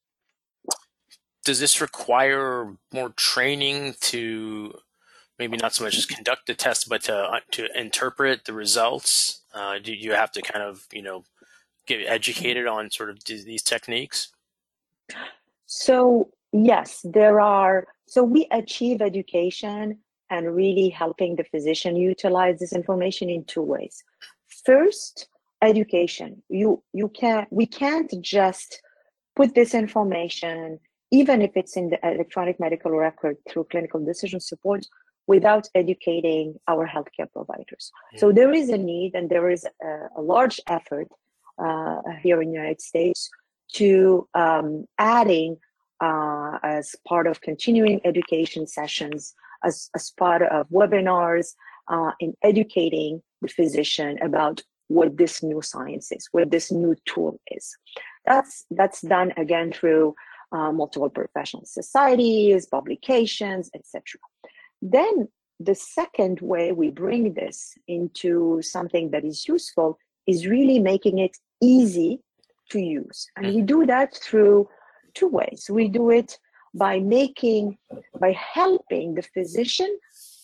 does 1.45 1.61
this 1.61 1.81
require 1.81 2.75
more 2.93 3.11
training 3.11 3.95
to 4.01 4.75
maybe 5.39 5.57
not 5.57 5.75
so 5.75 5.85
much 5.85 5.97
as 5.97 6.07
conduct 6.07 6.47
the 6.47 6.55
test, 6.55 6.89
but 6.89 7.03
to 7.05 7.15
uh, 7.15 7.41
to 7.53 7.67
interpret 7.79 8.45
the 8.45 8.53
results? 8.53 9.43
Uh, 9.53 9.79
do 9.79 9.93
you 9.93 10.13
have 10.13 10.33
to 10.33 10.43
kind 10.43 10.65
of 10.65 10.87
you 10.93 11.03
know 11.03 11.25
get 11.87 12.07
educated 12.07 12.67
on 12.67 12.91
sort 12.91 13.11
of 13.11 13.19
these 13.25 13.63
techniques? 13.63 14.33
So 15.67 16.31
yes, 16.53 17.01
there 17.05 17.41
are. 17.41 17.87
So 18.07 18.23
we 18.23 18.47
achieve 18.51 19.01
education 19.01 19.99
and 20.31 20.55
really 20.55 20.89
helping 20.89 21.37
the 21.37 21.45
physician 21.45 21.97
utilize 21.97 22.59
this 22.59 22.73
information 22.73 23.29
in 23.31 23.45
two 23.45 23.63
ways. 23.63 24.03
First, 24.65 25.29
education. 25.63 26.43
You 26.49 26.83
you 26.93 27.09
can 27.09 27.47
we 27.51 27.67
can't 27.67 28.13
just 28.21 28.81
put 29.37 29.55
this 29.55 29.75
information, 29.75 30.79
even 31.11 31.43
if 31.43 31.53
it's 31.57 31.77
in 31.77 31.91
the 31.91 31.99
electronic 32.07 32.61
medical 32.61 32.93
record 32.93 33.37
through 33.49 33.67
clinical 33.71 34.05
decision 34.05 34.41
support, 34.41 34.87
without 35.27 35.69
educating 35.75 36.55
our 36.69 36.87
healthcare 36.87 37.31
providers. 37.33 37.91
Mm-hmm. 37.91 38.19
So 38.19 38.33
there 38.33 38.53
is 38.53 38.69
a 38.69 38.79
need 38.79 39.15
and 39.15 39.31
there 39.31 39.51
is 39.51 39.65
a, 39.65 40.21
a 40.21 40.23
large 40.23 40.61
effort 40.67 41.09
uh, 41.59 42.01
here 42.23 42.43
in 42.43 42.51
the 42.51 42.57
United 42.57 42.81
States 42.81 43.31
to 43.75 44.29
um, 44.35 44.87
adding 44.99 45.57
uh, 46.01 46.59
as 46.63 46.95
part 47.07 47.27
of 47.27 47.41
continuing 47.41 48.01
education 48.05 48.67
sessions, 48.67 49.35
as, 49.65 49.89
as 49.95 50.11
part 50.11 50.43
of 50.43 50.69
webinars, 50.69 51.55
uh, 51.89 52.13
in 52.21 52.35
educating 52.43 53.23
the 53.43 53.49
physician 53.49 54.19
about 54.23 54.63
what 54.89 55.17
this 55.17 55.43
new 55.43 55.63
science 55.63 56.13
is, 56.13 56.29
what 56.33 56.51
this 56.51 56.71
new 56.71 56.95
tool 57.07 57.41
is. 57.51 57.77
That's 58.27 58.65
that's 58.71 59.01
done 59.03 59.33
again 59.37 59.73
through 59.73 60.15
uh, 60.53 60.73
multiple 60.73 61.11
professional 61.11 61.65
societies, 61.65 62.67
publications, 62.67 63.71
etc. 63.75 64.03
Then 64.85 65.29
the 65.59 65.75
second 65.75 66.41
way 66.41 66.73
we 66.73 66.91
bring 66.91 67.33
this 67.33 67.75
into 67.89 68.61
something 68.61 69.11
that 69.11 69.25
is 69.25 69.49
useful 69.49 69.99
is 70.27 70.47
really 70.47 70.79
making 70.79 71.19
it 71.19 71.37
easy 71.63 72.21
to 72.71 72.81
use, 72.81 73.27
and 73.37 73.47
we 73.47 73.57
mm-hmm. 73.57 73.67
do 73.67 73.87
that 73.87 74.15
through 74.15 74.69
two 75.15 75.29
ways. 75.29 75.67
We 75.71 75.89
do 75.89 76.11
it 76.11 76.39
by 76.75 77.01
making 77.01 77.79
by 78.21 78.33
helping 78.33 79.15
the 79.15 79.23
physician 79.23 79.99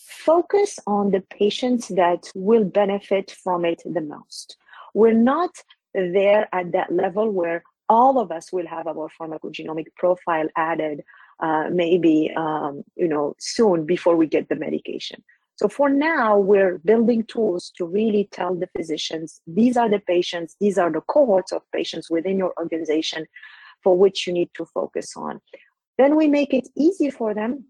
focus 0.09 0.79
on 0.87 1.11
the 1.11 1.23
patients 1.31 1.89
that 1.89 2.31
will 2.35 2.65
benefit 2.65 3.31
from 3.31 3.65
it 3.65 3.83
the 3.85 4.01
most. 4.01 4.57
We're 4.95 5.13
not 5.15 5.51
there 5.95 6.49
at 6.53 6.73
that 6.73 6.93
level 6.93 7.31
where 7.31 7.63
all 7.89 8.19
of 8.19 8.31
us 8.31 8.53
will 8.53 8.67
have 8.67 8.87
our 8.87 9.09
pharmacogenomic 9.21 9.87
profile 9.97 10.49
added 10.57 11.03
uh, 11.41 11.69
maybe 11.71 12.31
um, 12.37 12.83
you 12.97 13.09
know 13.09 13.35
soon 13.39 13.87
before 13.87 14.17
we 14.17 14.27
get 14.27 14.49
the 14.49 14.57
medication. 14.57 15.23
So 15.57 15.69
for 15.69 15.91
now 15.91 16.39
we're 16.39 16.79
building 16.79 17.25
tools 17.25 17.71
to 17.77 17.85
really 17.85 18.29
tell 18.33 18.55
the 18.55 18.69
physicians 18.77 19.43
these 19.47 19.77
are 19.77 19.91
the 19.91 19.99
patients 19.99 20.57
these 20.61 20.79
are 20.79 20.91
the 20.91 21.03
cohorts 21.03 21.53
of 21.53 21.63
patients 21.73 22.11
within 22.11 22.39
your 22.39 22.55
organization 22.59 23.27
for 23.83 23.97
which 23.97 24.27
you 24.27 24.33
need 24.33 24.51
to 24.55 24.65
focus 24.65 25.15
on. 25.17 25.41
Then 25.99 26.17
we 26.17 26.29
make 26.29 26.55
it 26.55 26.69
easy 26.77 27.11
for 27.11 27.35
them 27.35 27.67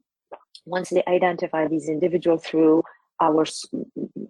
once 0.65 0.91
they 0.91 1.03
identify 1.09 1.67
these 1.67 1.89
individuals 1.89 2.45
through 2.45 2.85
our 3.21 3.45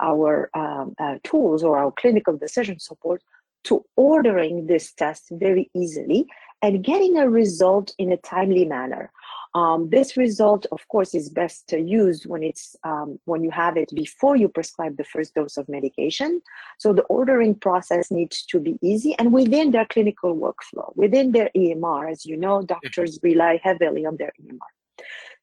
our 0.01 0.51
um, 0.55 0.95
uh, 0.99 1.17
tools 1.23 1.63
or 1.63 1.79
our 1.79 1.93
clinical 1.93 2.37
decision 2.37 2.79
support 2.79 3.23
to 3.65 3.85
ordering 3.97 4.67
this 4.67 4.93
test 4.93 5.29
very 5.31 5.71
easily 5.75 6.27
and 6.63 6.85
getting 6.85 7.19
a 7.19 7.29
result 7.29 7.95
in 7.99 8.13
a 8.13 8.17
timely 8.17 8.65
manner. 8.65 9.11
Um, 9.55 9.91
this 9.91 10.17
result, 10.17 10.67
of 10.71 10.87
course, 10.89 11.13
is 11.15 11.29
best 11.29 11.73
used 11.73 12.25
when 12.27 12.45
it's 12.45 12.77
um, 12.85 13.19
when 13.25 13.43
you 13.43 13.51
have 13.51 13.77
it 13.77 13.91
before 13.95 14.37
you 14.37 14.49
prescribe 14.49 14.97
the 14.97 15.05
first 15.05 15.35
dose 15.35 15.57
of 15.57 15.69
medication. 15.69 16.41
So 16.79 16.93
the 16.93 17.03
ordering 17.03 17.57
process 17.57 18.13
needs 18.13 18.45
to 18.47 18.61
be 18.61 18.79
easy 18.81 19.17
and 19.19 19.33
within 19.33 19.73
their 19.73 19.87
clinical 19.87 20.37
workflow, 20.37 20.95
within 20.95 21.33
their 21.33 21.51
EMR. 21.57 22.13
As 22.13 22.25
you 22.25 22.37
know, 22.37 22.63
doctors 22.63 23.19
rely 23.23 23.61
heavily 23.63 24.07
on 24.07 24.17
their 24.19 24.33
EMR. 24.41 24.71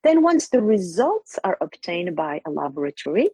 Then 0.03 0.21
once 0.21 0.49
the 0.49 0.61
results 0.61 1.37
are 1.43 1.57
obtained 1.59 2.15
by 2.15 2.41
a 2.45 2.49
laboratory, 2.49 3.29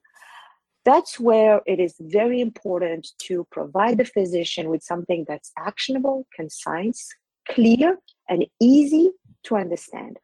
that's 0.86 1.20
where 1.20 1.62
it 1.66 1.80
is 1.80 1.96
very 2.00 2.42
important 2.42 3.08
to 3.24 3.48
provide 3.52 3.98
the 3.98 4.06
physician 4.06 4.70
with 4.70 4.84
something 4.84 5.26
that's 5.28 5.52
actionable, 5.58 6.28
concise, 6.36 7.10
clear, 7.50 7.98
and 8.30 8.46
easy 8.60 9.12
to 9.44 9.56
understand. 9.56 10.18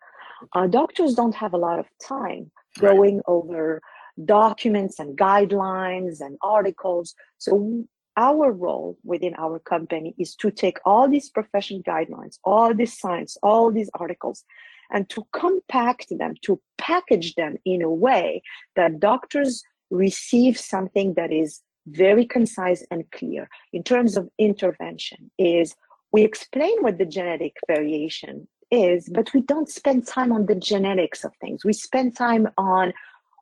Uh, 0.54 0.68
doctors 0.68 1.14
don't 1.14 1.36
have 1.36 1.54
a 1.54 1.58
lot 1.58 1.80
of 1.80 1.86
time 2.06 2.52
going 2.80 3.18
right. 3.18 3.24
over 3.28 3.82
documents 4.26 5.00
and 5.00 5.18
guidelines 5.18 6.20
and 6.22 6.38
articles. 6.42 7.16
So 7.38 7.86
our 8.18 8.52
role 8.52 8.98
within 9.04 9.34
our 9.38 9.60
company 9.60 10.14
is 10.18 10.36
to 10.36 10.52
take 10.52 10.78
all 10.86 11.08
these 11.08 11.30
profession 11.30 11.82
guidelines, 11.84 12.38
all 12.44 12.74
this 12.74 13.00
science, 13.00 13.38
all 13.42 13.72
these 13.72 13.90
articles, 13.94 14.44
and 14.92 15.08
to 15.10 15.26
compact 15.32 16.08
them, 16.18 16.34
to 16.42 16.60
package 16.78 17.36
them 17.36 17.58
in 17.66 17.82
a 17.82 17.90
way 17.90 18.42
that 18.76 19.00
doctors 19.00 19.64
receive 19.90 20.58
something 20.58 21.14
that 21.16 21.32
is 21.32 21.62
very 21.88 22.26
concise 22.26 22.86
and 22.92 23.10
clear. 23.12 23.50
In 23.74 23.84
terms 23.84 24.18
of 24.18 24.30
intervention 24.38 25.32
is 25.38 25.76
we 26.12 26.24
explain 26.24 26.82
what 26.82 26.98
the 26.98 27.06
genetic 27.06 27.56
variation 27.68 28.48
is 28.72 29.10
but 29.10 29.34
we 29.34 29.42
don't 29.42 29.70
spend 29.70 30.06
time 30.06 30.32
on 30.32 30.46
the 30.46 30.56
genetics 30.56 31.24
of 31.24 31.32
things. 31.42 31.66
We 31.66 31.74
spend 31.74 32.16
time 32.16 32.48
on 32.58 32.94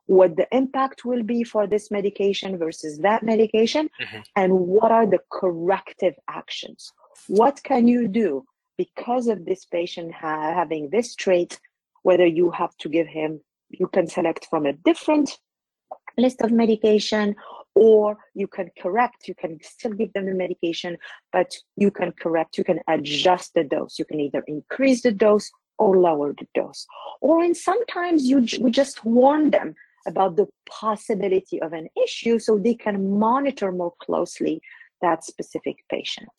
what 0.06 0.36
the 0.36 0.48
impact 0.56 1.04
will 1.04 1.22
be 1.22 1.44
for 1.44 1.66
this 1.66 1.90
medication 1.90 2.56
versus 2.56 2.98
that 3.00 3.22
medication 3.22 3.90
mm-hmm. 4.00 4.20
and 4.36 4.52
what 4.54 4.90
are 4.90 5.06
the 5.06 5.20
corrective 5.30 6.14
actions. 6.28 6.92
What 7.26 7.62
can 7.62 7.86
you 7.86 8.08
do 8.08 8.46
because 8.78 9.26
of 9.26 9.44
this 9.44 9.66
patient 9.66 10.14
ha- 10.14 10.54
having 10.54 10.88
this 10.90 11.14
trait 11.14 11.60
whether 12.02 12.26
you 12.26 12.50
have 12.50 12.74
to 12.78 12.88
give 12.88 13.06
him 13.06 13.40
you 13.70 13.86
can 13.88 14.06
select 14.06 14.46
from 14.48 14.64
a 14.64 14.72
different 14.72 15.38
list 16.18 16.40
of 16.42 16.50
medication 16.50 17.34
or 17.74 18.18
you 18.34 18.46
can 18.46 18.70
correct 18.80 19.28
you 19.28 19.34
can 19.34 19.58
still 19.62 19.92
give 19.92 20.12
them 20.12 20.26
the 20.26 20.34
medication 20.34 20.96
but 21.32 21.54
you 21.76 21.90
can 21.90 22.12
correct 22.12 22.58
you 22.58 22.64
can 22.64 22.80
adjust 22.88 23.54
the 23.54 23.64
dose. 23.64 23.98
You 23.98 24.04
can 24.04 24.20
either 24.20 24.42
increase 24.46 25.02
the 25.02 25.12
dose 25.12 25.50
or 25.78 25.96
lower 25.96 26.32
the 26.32 26.46
dose. 26.54 26.86
Or 27.20 27.42
in 27.42 27.54
sometimes 27.54 28.24
you 28.24 28.46
we 28.60 28.70
just 28.70 29.04
warn 29.04 29.50
them 29.50 29.74
about 30.06 30.36
the 30.36 30.46
possibility 30.68 31.60
of 31.60 31.72
an 31.72 31.88
issue 32.02 32.38
so 32.38 32.58
they 32.58 32.74
can 32.74 33.18
monitor 33.18 33.70
more 33.72 33.94
closely 34.00 34.60
that 35.02 35.24
specific 35.24 35.76
patient. 35.90 36.30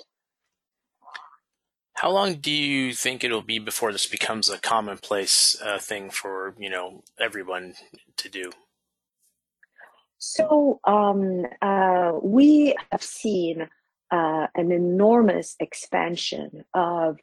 How 1.93 2.11
long 2.11 2.35
do 2.35 2.51
you 2.51 2.93
think 2.93 3.23
it'll 3.23 3.41
be 3.41 3.59
before 3.59 3.91
this 3.91 4.07
becomes 4.07 4.49
a 4.49 4.57
commonplace 4.57 5.61
uh, 5.61 5.79
thing 5.79 6.09
for 6.09 6.55
you 6.57 6.69
know 6.69 7.03
everyone 7.19 7.75
to 8.17 8.29
do 8.29 8.51
so 10.19 10.81
um, 10.83 11.45
uh, 11.61 12.11
we 12.21 12.75
have 12.91 13.01
seen 13.01 13.67
uh, 14.11 14.47
an 14.53 14.71
enormous 14.71 15.55
expansion 15.59 16.65
of 16.73 17.17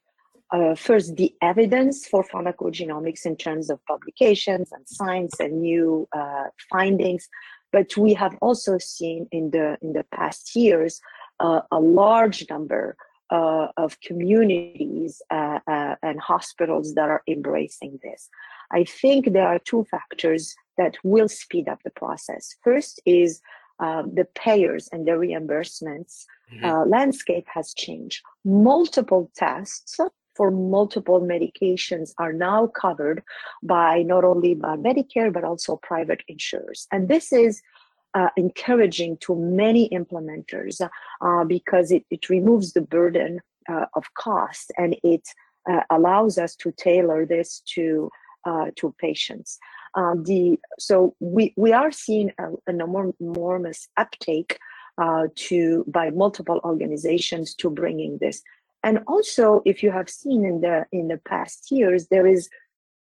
uh, 0.51 0.75
first 0.75 1.17
the 1.17 1.35
evidence 1.43 2.07
for 2.07 2.25
pharmacogenomics 2.25 3.27
in 3.27 3.37
terms 3.37 3.69
of 3.69 3.85
publications 3.85 4.73
and 4.73 4.89
science 4.89 5.39
and 5.41 5.61
new 5.61 6.09
uh, 6.17 6.45
findings, 6.71 7.29
but 7.71 7.95
we 7.97 8.15
have 8.15 8.35
also 8.41 8.79
seen 8.79 9.27
in 9.31 9.51
the 9.51 9.77
in 9.83 9.93
the 9.93 10.05
past 10.15 10.57
years 10.57 11.01
uh, 11.41 11.61
a 11.73 11.81
large 11.81 12.47
number 12.49 12.97
uh, 13.31 13.67
of 13.77 14.01
communities 14.01 15.21
and 15.31 16.21
hospitals 16.21 16.95
that 16.95 17.11
are 17.11 17.23
embracing 17.29 17.99
this. 18.03 18.31
I 18.71 18.85
think 18.85 19.33
there 19.33 19.47
are 19.47 19.59
two 19.59 19.85
factors 19.91 20.55
that 20.77 20.97
will 21.03 21.29
speed 21.29 21.69
up 21.69 21.83
the 21.85 21.91
process. 21.91 22.57
First 22.63 23.01
is 23.07 23.41
uh, 23.79 24.03
the 24.03 24.27
payers 24.35 24.89
and 24.93 25.07
the 25.07 25.13
reimbursements 25.13 26.25
mm-hmm. 26.53 26.65
uh, 26.65 26.85
landscape 26.87 27.47
has 27.53 27.75
changed. 27.75 28.23
Multiple 28.45 29.31
tests 29.37 29.99
for 30.35 30.51
multiple 30.51 31.21
medications 31.21 32.13
are 32.19 32.33
now 32.33 32.67
covered 32.67 33.23
by 33.63 34.03
not 34.03 34.25
only 34.25 34.55
by 34.55 34.77
Medicare 34.77 35.33
but 35.33 35.45
also 35.45 35.77
private 35.77 36.23
insurers, 36.29 36.87
and 36.93 37.09
this 37.09 37.33
is 37.33 37.63
uh, 38.15 38.31
encouraging 38.37 39.19
to 39.19 39.37
many 39.37 39.91
implementers 39.91 40.81
uh, 41.21 41.45
because 41.45 41.91
it, 41.91 42.03
it 42.11 42.31
removes 42.31 42.73
the 42.73 42.81
burden 42.81 43.41
uh, 43.69 43.85
of 43.95 44.05
cost 44.15 44.73
and 44.79 44.97
it 45.03 45.23
uh, 45.71 45.81
allows 45.91 46.39
us 46.39 46.57
to 46.57 46.73
tailor 46.73 47.27
this 47.27 47.61
to 47.67 48.11
to 48.77 48.95
patients. 48.99 49.59
Um, 49.97 50.25
the 50.25 50.59
so 50.79 51.15
we 51.21 51.55
we 51.57 51.73
are 51.73 51.91
seeing 51.91 52.31
a, 52.39 52.51
an 52.67 52.81
enormous 53.21 53.89
uptake 53.97 54.59
uh, 54.99 55.29
to 55.35 55.85
by 55.89 56.11
multiple 56.11 56.61
organizations 56.65 57.55
to 57.57 57.71
bringing 57.71 58.19
this. 58.19 58.43
And 58.85 59.01
also, 59.09 59.63
if 59.65 59.83
you 59.83 59.91
have 59.91 60.09
seen 60.09 60.45
in 60.45 60.61
the 60.61 60.87
in 60.93 61.09
the 61.09 61.19
past 61.19 61.71
years, 61.71 62.09
there 62.09 62.27
is 62.27 62.49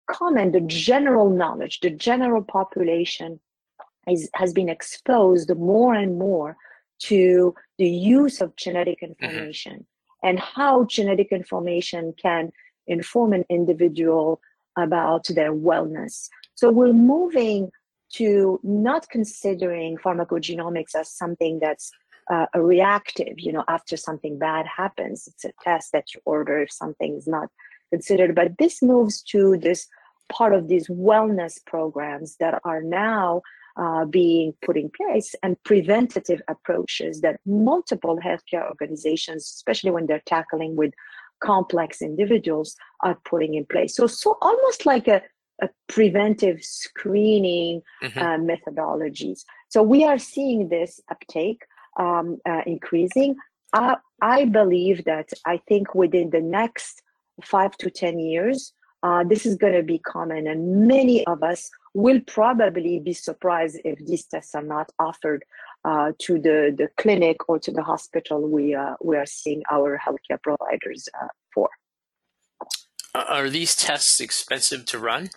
common 0.10 0.52
the 0.52 0.62
general 0.62 1.30
knowledge, 1.30 1.80
the 1.82 1.90
general 1.90 2.44
population 2.44 3.40
is, 4.08 4.30
has 4.36 4.54
been 4.54 4.70
exposed 4.70 5.56
more 5.58 5.94
and 5.94 6.18
more 6.18 6.58
to 7.00 7.54
the 7.78 7.90
use 7.90 8.42
of 8.42 8.56
genetic 8.56 9.02
mm-hmm. 9.02 9.24
information 9.24 9.74
mm-hmm. 9.74 10.28
and 10.28 10.40
how 10.40 10.86
genetic 10.86 11.32
information 11.32 12.14
can 12.22 12.52
inform 12.88 13.34
an 13.34 13.44
individual 13.50 14.42
about 14.78 15.26
their 15.30 15.54
wellness. 15.54 16.30
So 16.56 16.72
we're 16.72 16.94
moving 16.94 17.72
to 18.14 18.60
not 18.64 19.10
considering 19.10 19.98
pharmacogenomics 19.98 20.96
as 20.96 21.12
something 21.12 21.60
that's 21.60 21.92
uh, 22.32 22.46
a 22.54 22.62
reactive, 22.62 23.36
you 23.38 23.52
know, 23.52 23.64
after 23.68 23.98
something 23.98 24.40
bad 24.40 24.66
happens. 24.66 25.28
It's 25.28 25.46
a 25.46 25.52
test 25.62 25.92
that 25.92 26.14
you 26.14 26.22
order 26.26 26.60
if 26.62 26.72
something 26.72 27.16
is 27.16 27.28
not 27.28 27.50
considered. 27.92 28.34
But 28.36 28.58
this 28.58 28.82
moves 28.82 29.22
to 29.24 29.58
this 29.58 29.88
part 30.30 30.54
of 30.54 30.68
these 30.68 30.88
wellness 30.88 31.64
programs 31.66 32.38
that 32.38 32.60
are 32.64 32.82
now 32.82 33.42
uh, 33.78 34.06
being 34.06 34.54
put 34.64 34.78
in 34.78 34.90
place 34.90 35.36
and 35.44 35.62
preventative 35.64 36.42
approaches 36.48 37.22
that 37.22 37.40
multiple 37.46 38.18
healthcare 38.24 38.68
organizations, 38.70 39.44
especially 39.44 39.92
when 39.92 40.06
they're 40.08 40.24
tackling 40.26 40.76
with 40.76 40.94
complex 41.42 42.02
individuals, 42.02 42.76
are 43.02 43.18
putting 43.26 43.56
in 43.56 43.66
place. 43.66 43.96
So, 43.96 44.08
so 44.08 44.38
almost 44.42 44.86
like 44.86 45.08
a, 45.08 45.22
a 45.62 45.70
preventive 45.88 46.64
screening 46.64 47.82
mm-hmm. 48.04 48.20
uh, 48.20 48.38
methodologies. 48.38 49.44
So 49.70 49.84
we 49.84 50.04
are 50.04 50.18
seeing 50.18 50.70
this 50.70 51.00
uptake 51.10 51.64
um, 51.98 52.38
uh, 52.46 52.62
increasing. 52.66 53.36
I, 53.74 53.96
I 54.22 54.46
believe 54.46 55.06
that 55.06 55.30
I 55.46 55.60
think 55.68 55.96
within 55.96 56.30
the 56.30 56.42
next 56.42 57.02
five 57.44 57.78
to 57.78 57.90
10 57.90 58.20
years, 58.20 58.74
uh, 59.04 59.24
this 59.24 59.46
is 59.46 59.56
going 59.56 59.74
to 59.74 59.84
be 59.84 60.00
common, 60.00 60.48
and 60.48 60.88
many 60.88 61.26
of 61.28 61.44
us 61.44 61.70
will 61.94 62.20
probably 62.26 63.00
be 63.00 63.14
surprised 63.14 63.80
if 63.86 64.00
these 64.00 64.26
tests 64.26 64.56
are 64.56 64.64
not 64.64 64.90
offered 64.98 65.46
uh, 65.86 66.12
to 66.18 66.40
the, 66.40 66.76
the 66.76 66.88
clinic 66.98 67.48
or 67.48 67.60
to 67.60 67.72
the 67.72 67.84
hospital 67.84 68.42
we, 68.42 68.74
uh, 68.74 68.96
we 69.04 69.16
are 69.16 69.26
seeing 69.26 69.62
our 69.72 70.00
healthcare 70.00 70.42
providers 70.42 71.08
uh, 71.22 71.28
for. 71.54 71.70
Are 73.14 73.50
these 73.50 73.76
tests 73.76 74.20
expensive 74.20 74.86
to 74.88 75.00
run? 75.00 75.30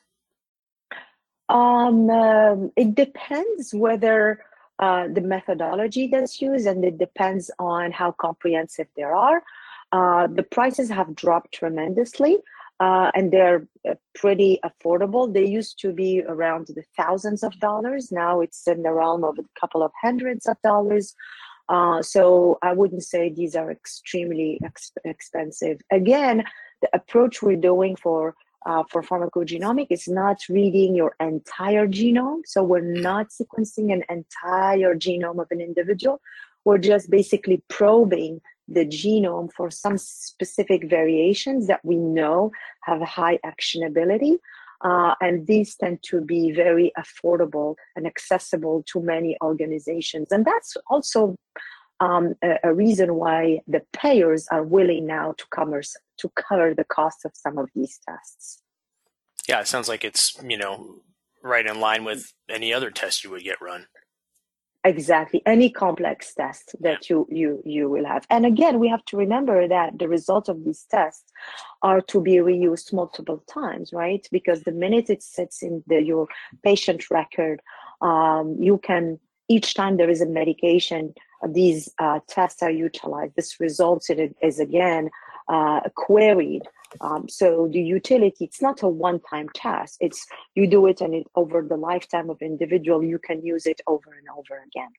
Um, 1.49 2.11
um 2.11 2.73
it 2.77 2.95
depends 2.95 3.75
whether 3.75 4.45
uh, 4.79 5.09
the 5.13 5.21
methodology 5.21 6.07
that's 6.07 6.41
used, 6.41 6.67
and 6.67 6.85
it 6.85 6.99
depends 6.99 7.51
on 7.59 7.91
how 7.91 8.13
comprehensive 8.13 8.87
they 8.97 9.03
are. 9.03 9.43
Uh, 9.91 10.27
the 10.27 10.43
prices 10.43 10.89
have 10.89 11.15
dropped 11.15 11.53
tremendously. 11.53 12.39
Uh, 12.81 13.11
and 13.17 13.33
they're 13.33 13.67
uh, 13.89 13.95
pretty 14.15 14.61
affordable. 14.65 15.33
They 15.33 15.45
used 15.45 15.81
to 15.81 15.93
be 15.93 16.23
around 16.23 16.69
the 16.69 16.85
thousands 16.97 17.43
of 17.43 17.59
dollars. 17.59 18.13
Now 18.13 18.41
it's 18.41 18.69
in 18.69 18.85
the 18.85 18.93
realm 18.93 19.25
of 19.25 19.37
a 19.37 19.61
couple 19.61 19.83
of 19.83 19.91
hundreds 20.01 20.47
of 20.47 20.57
dollars. 20.63 21.17
Uh, 21.69 22.03
so 22.03 22.59
I 22.63 22.73
wouldn't 22.73 23.03
say 23.03 23.31
these 23.31 23.57
are 23.57 23.71
extremely 23.71 24.61
ex- 24.65 24.93
expensive. 25.05 25.81
Again, 25.91 26.45
the 26.81 26.89
approach 26.93 27.43
we're 27.43 27.57
doing 27.57 27.97
for 27.97 28.37
uh, 28.67 28.83
for 28.91 29.03
pharmacogenomic 29.03 29.87
is 29.91 30.09
not 30.09 30.39
reading 30.49 30.95
your 30.95 31.15
entire 31.21 31.87
genome. 31.87 32.41
So 32.45 32.63
we're 32.63 32.81
not 32.81 33.29
sequencing 33.29 33.93
an 33.93 34.03
entire 34.09 34.95
genome 34.95 35.41
of 35.41 35.49
an 35.51 35.61
individual. 35.61 36.21
We're 36.65 36.79
just 36.79 37.11
basically 37.11 37.63
probing 37.69 38.41
the 38.67 38.85
genome 38.85 39.51
for 39.53 39.71
some 39.71 39.97
specific 39.97 40.91
variations 40.91 41.67
that 41.69 41.85
we 41.85 41.97
know 41.97 42.51
have 42.83 43.01
high 43.01 43.39
actionability. 43.45 44.39
Uh, 44.85 45.15
and 45.21 45.47
these 45.47 45.75
tend 45.75 46.03
to 46.05 46.21
be 46.21 46.53
very 46.53 46.93
affordable 46.97 47.75
and 47.97 48.07
accessible 48.07 48.85
to 48.87 49.01
many 49.01 49.37
organizations. 49.43 50.31
And 50.31 50.45
that's 50.45 50.77
also 50.89 51.35
um, 52.01 52.35
a, 52.43 52.59
a, 52.65 52.75
reason 52.75 53.15
why 53.15 53.61
the 53.67 53.83
payers 53.93 54.47
are 54.51 54.63
willing 54.63 55.07
now 55.07 55.35
to 55.37 55.45
cover, 55.51 55.83
to 56.19 56.29
cover 56.37 56.75
the 56.75 56.85
cost 56.85 57.25
of 57.25 57.33
some 57.35 57.59
of 57.59 57.69
these 57.75 57.99
tests. 58.09 58.63
Yeah, 59.49 59.61
it 59.61 59.69
sounds 59.69 59.89
like 59.89 60.05
it's, 60.05 60.37
you 60.47 60.57
know, 60.57 61.03
right 61.43 61.67
in 61.67 61.81
line 61.81 62.05
with 62.05 62.33
any 62.49 62.73
other 62.73 62.91
test 62.91 63.25
you 63.25 63.31
would 63.31 63.45
get 63.45 63.61
run. 63.61 63.87
Exactly. 64.85 65.43
Any 65.45 65.71
complex 65.71 66.33
test 66.35 66.77
that 66.81 67.11
you 67.11 67.27
you 67.29 67.61
you 67.65 67.91
will 67.91 68.07
have. 68.07 68.25
And 68.31 68.47
again 68.47 68.79
we 68.79 68.89
have 68.89 69.05
to 69.07 69.17
remember 69.17 69.67
that 69.67 69.99
the 69.99 70.09
results 70.09 70.49
of 70.49 70.65
these 70.65 70.87
tests 70.89 71.33
are 71.83 72.01
to 72.03 72.21
be 72.21 72.37
reused 72.37 72.93
multiple 72.93 73.43
times 73.53 73.93
right? 73.93 74.27
Because 74.31 74.63
the 74.63 74.73
minute 74.73 75.11
it 75.11 75.23
sits 75.23 75.63
in 75.63 75.83
the 75.89 76.01
your 76.01 76.29
patient 76.63 77.11
record 77.11 77.61
um, 78.01 78.57
you 78.61 78.79
can 78.79 79.19
each 79.49 79.75
time 79.75 79.97
there 79.97 80.11
is 80.11 80.21
a 80.21 80.27
medication 80.27 81.13
these 81.49 81.89
uh, 81.99 82.21
tests 82.29 82.63
are 82.63 82.71
utilized 82.71 83.35
this 83.37 83.61
results 83.61 84.11
in 84.11 84.35
is 84.43 84.59
again 84.59 85.11
uh, 85.49 85.81
queried 85.95 86.63
um, 87.01 87.29
so 87.29 87.69
the 87.71 87.81
utility, 87.81 88.45
it's 88.45 88.63
not 88.63 88.83
a 88.83 88.89
one-time 88.89 89.49
test. 89.55 89.99
It's 90.01 90.27
you 90.55 90.67
do 90.67 90.87
it 90.87 91.01
and 91.01 91.15
it, 91.15 91.27
over 91.35 91.63
the 91.63 91.77
lifetime 91.77 92.31
of 92.31 92.41
individual, 92.41 93.03
you 93.03 93.19
can 93.19 93.45
use 93.45 93.67
it 93.67 93.81
over 93.87 94.13
and 94.13 94.27
over 94.37 94.63
again. 94.67 94.91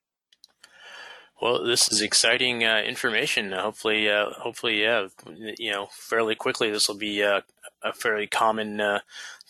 Well, 1.41 1.63
this 1.63 1.89
is 1.91 2.01
exciting 2.01 2.65
uh, 2.65 2.81
information. 2.85 3.53
hopefully, 3.53 4.09
uh, 4.09 4.31
hopefully, 4.31 4.81
yeah, 4.81 5.07
you 5.57 5.71
know, 5.71 5.87
fairly 5.91 6.35
quickly, 6.35 6.69
this 6.69 6.89
will 6.89 6.97
be 6.97 7.23
uh, 7.23 7.41
a 7.81 7.93
fairly 7.93 8.27
common 8.27 8.81
uh, 8.81 8.99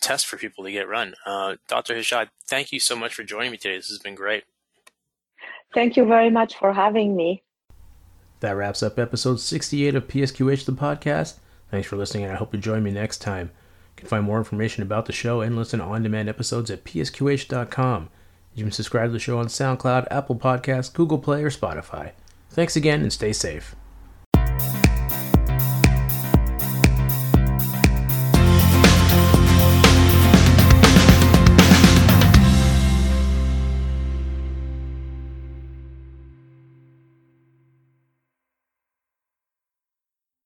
test 0.00 0.26
for 0.26 0.36
people 0.36 0.64
to 0.64 0.70
get 0.70 0.88
run. 0.88 1.14
Uh, 1.26 1.56
Dr. 1.66 1.94
Hashad, 1.94 2.28
thank 2.46 2.70
you 2.70 2.78
so 2.78 2.94
much 2.94 3.12
for 3.14 3.24
joining 3.24 3.50
me 3.50 3.58
today. 3.58 3.76
This 3.76 3.88
has 3.88 3.98
been 3.98 4.14
great. 4.14 4.44
Thank 5.72 5.96
you 5.96 6.04
very 6.04 6.30
much 6.30 6.56
for 6.56 6.72
having 6.72 7.14
me. 7.14 7.42
That 8.40 8.52
wraps 8.52 8.82
up 8.82 8.98
episode 8.98 9.38
68 9.38 9.94
of 9.94 10.08
PSQH, 10.08 10.64
the 10.64 10.72
podcast. 10.72 11.36
Thanks 11.70 11.86
for 11.86 11.96
listening, 11.96 12.24
and 12.24 12.32
I 12.32 12.36
hope 12.36 12.54
you 12.54 12.60
join 12.60 12.82
me 12.82 12.90
next 12.90 13.18
time. 13.18 13.50
You 13.96 14.00
can 14.00 14.08
find 14.08 14.24
more 14.24 14.38
information 14.38 14.82
about 14.82 15.06
the 15.06 15.12
show 15.12 15.40
and 15.42 15.56
listen 15.56 15.78
to 15.78 15.84
on 15.84 16.02
demand 16.02 16.28
episodes 16.28 16.70
at 16.70 16.84
psqh.com. 16.84 18.08
You 18.54 18.64
can 18.64 18.72
subscribe 18.72 19.10
to 19.10 19.12
the 19.12 19.18
show 19.18 19.38
on 19.38 19.46
SoundCloud, 19.46 20.08
Apple 20.10 20.36
Podcasts, 20.36 20.92
Google 20.92 21.18
Play, 21.18 21.44
or 21.44 21.50
Spotify. 21.50 22.12
Thanks 22.50 22.74
again, 22.76 23.02
and 23.02 23.12
stay 23.12 23.32
safe. 23.32 23.76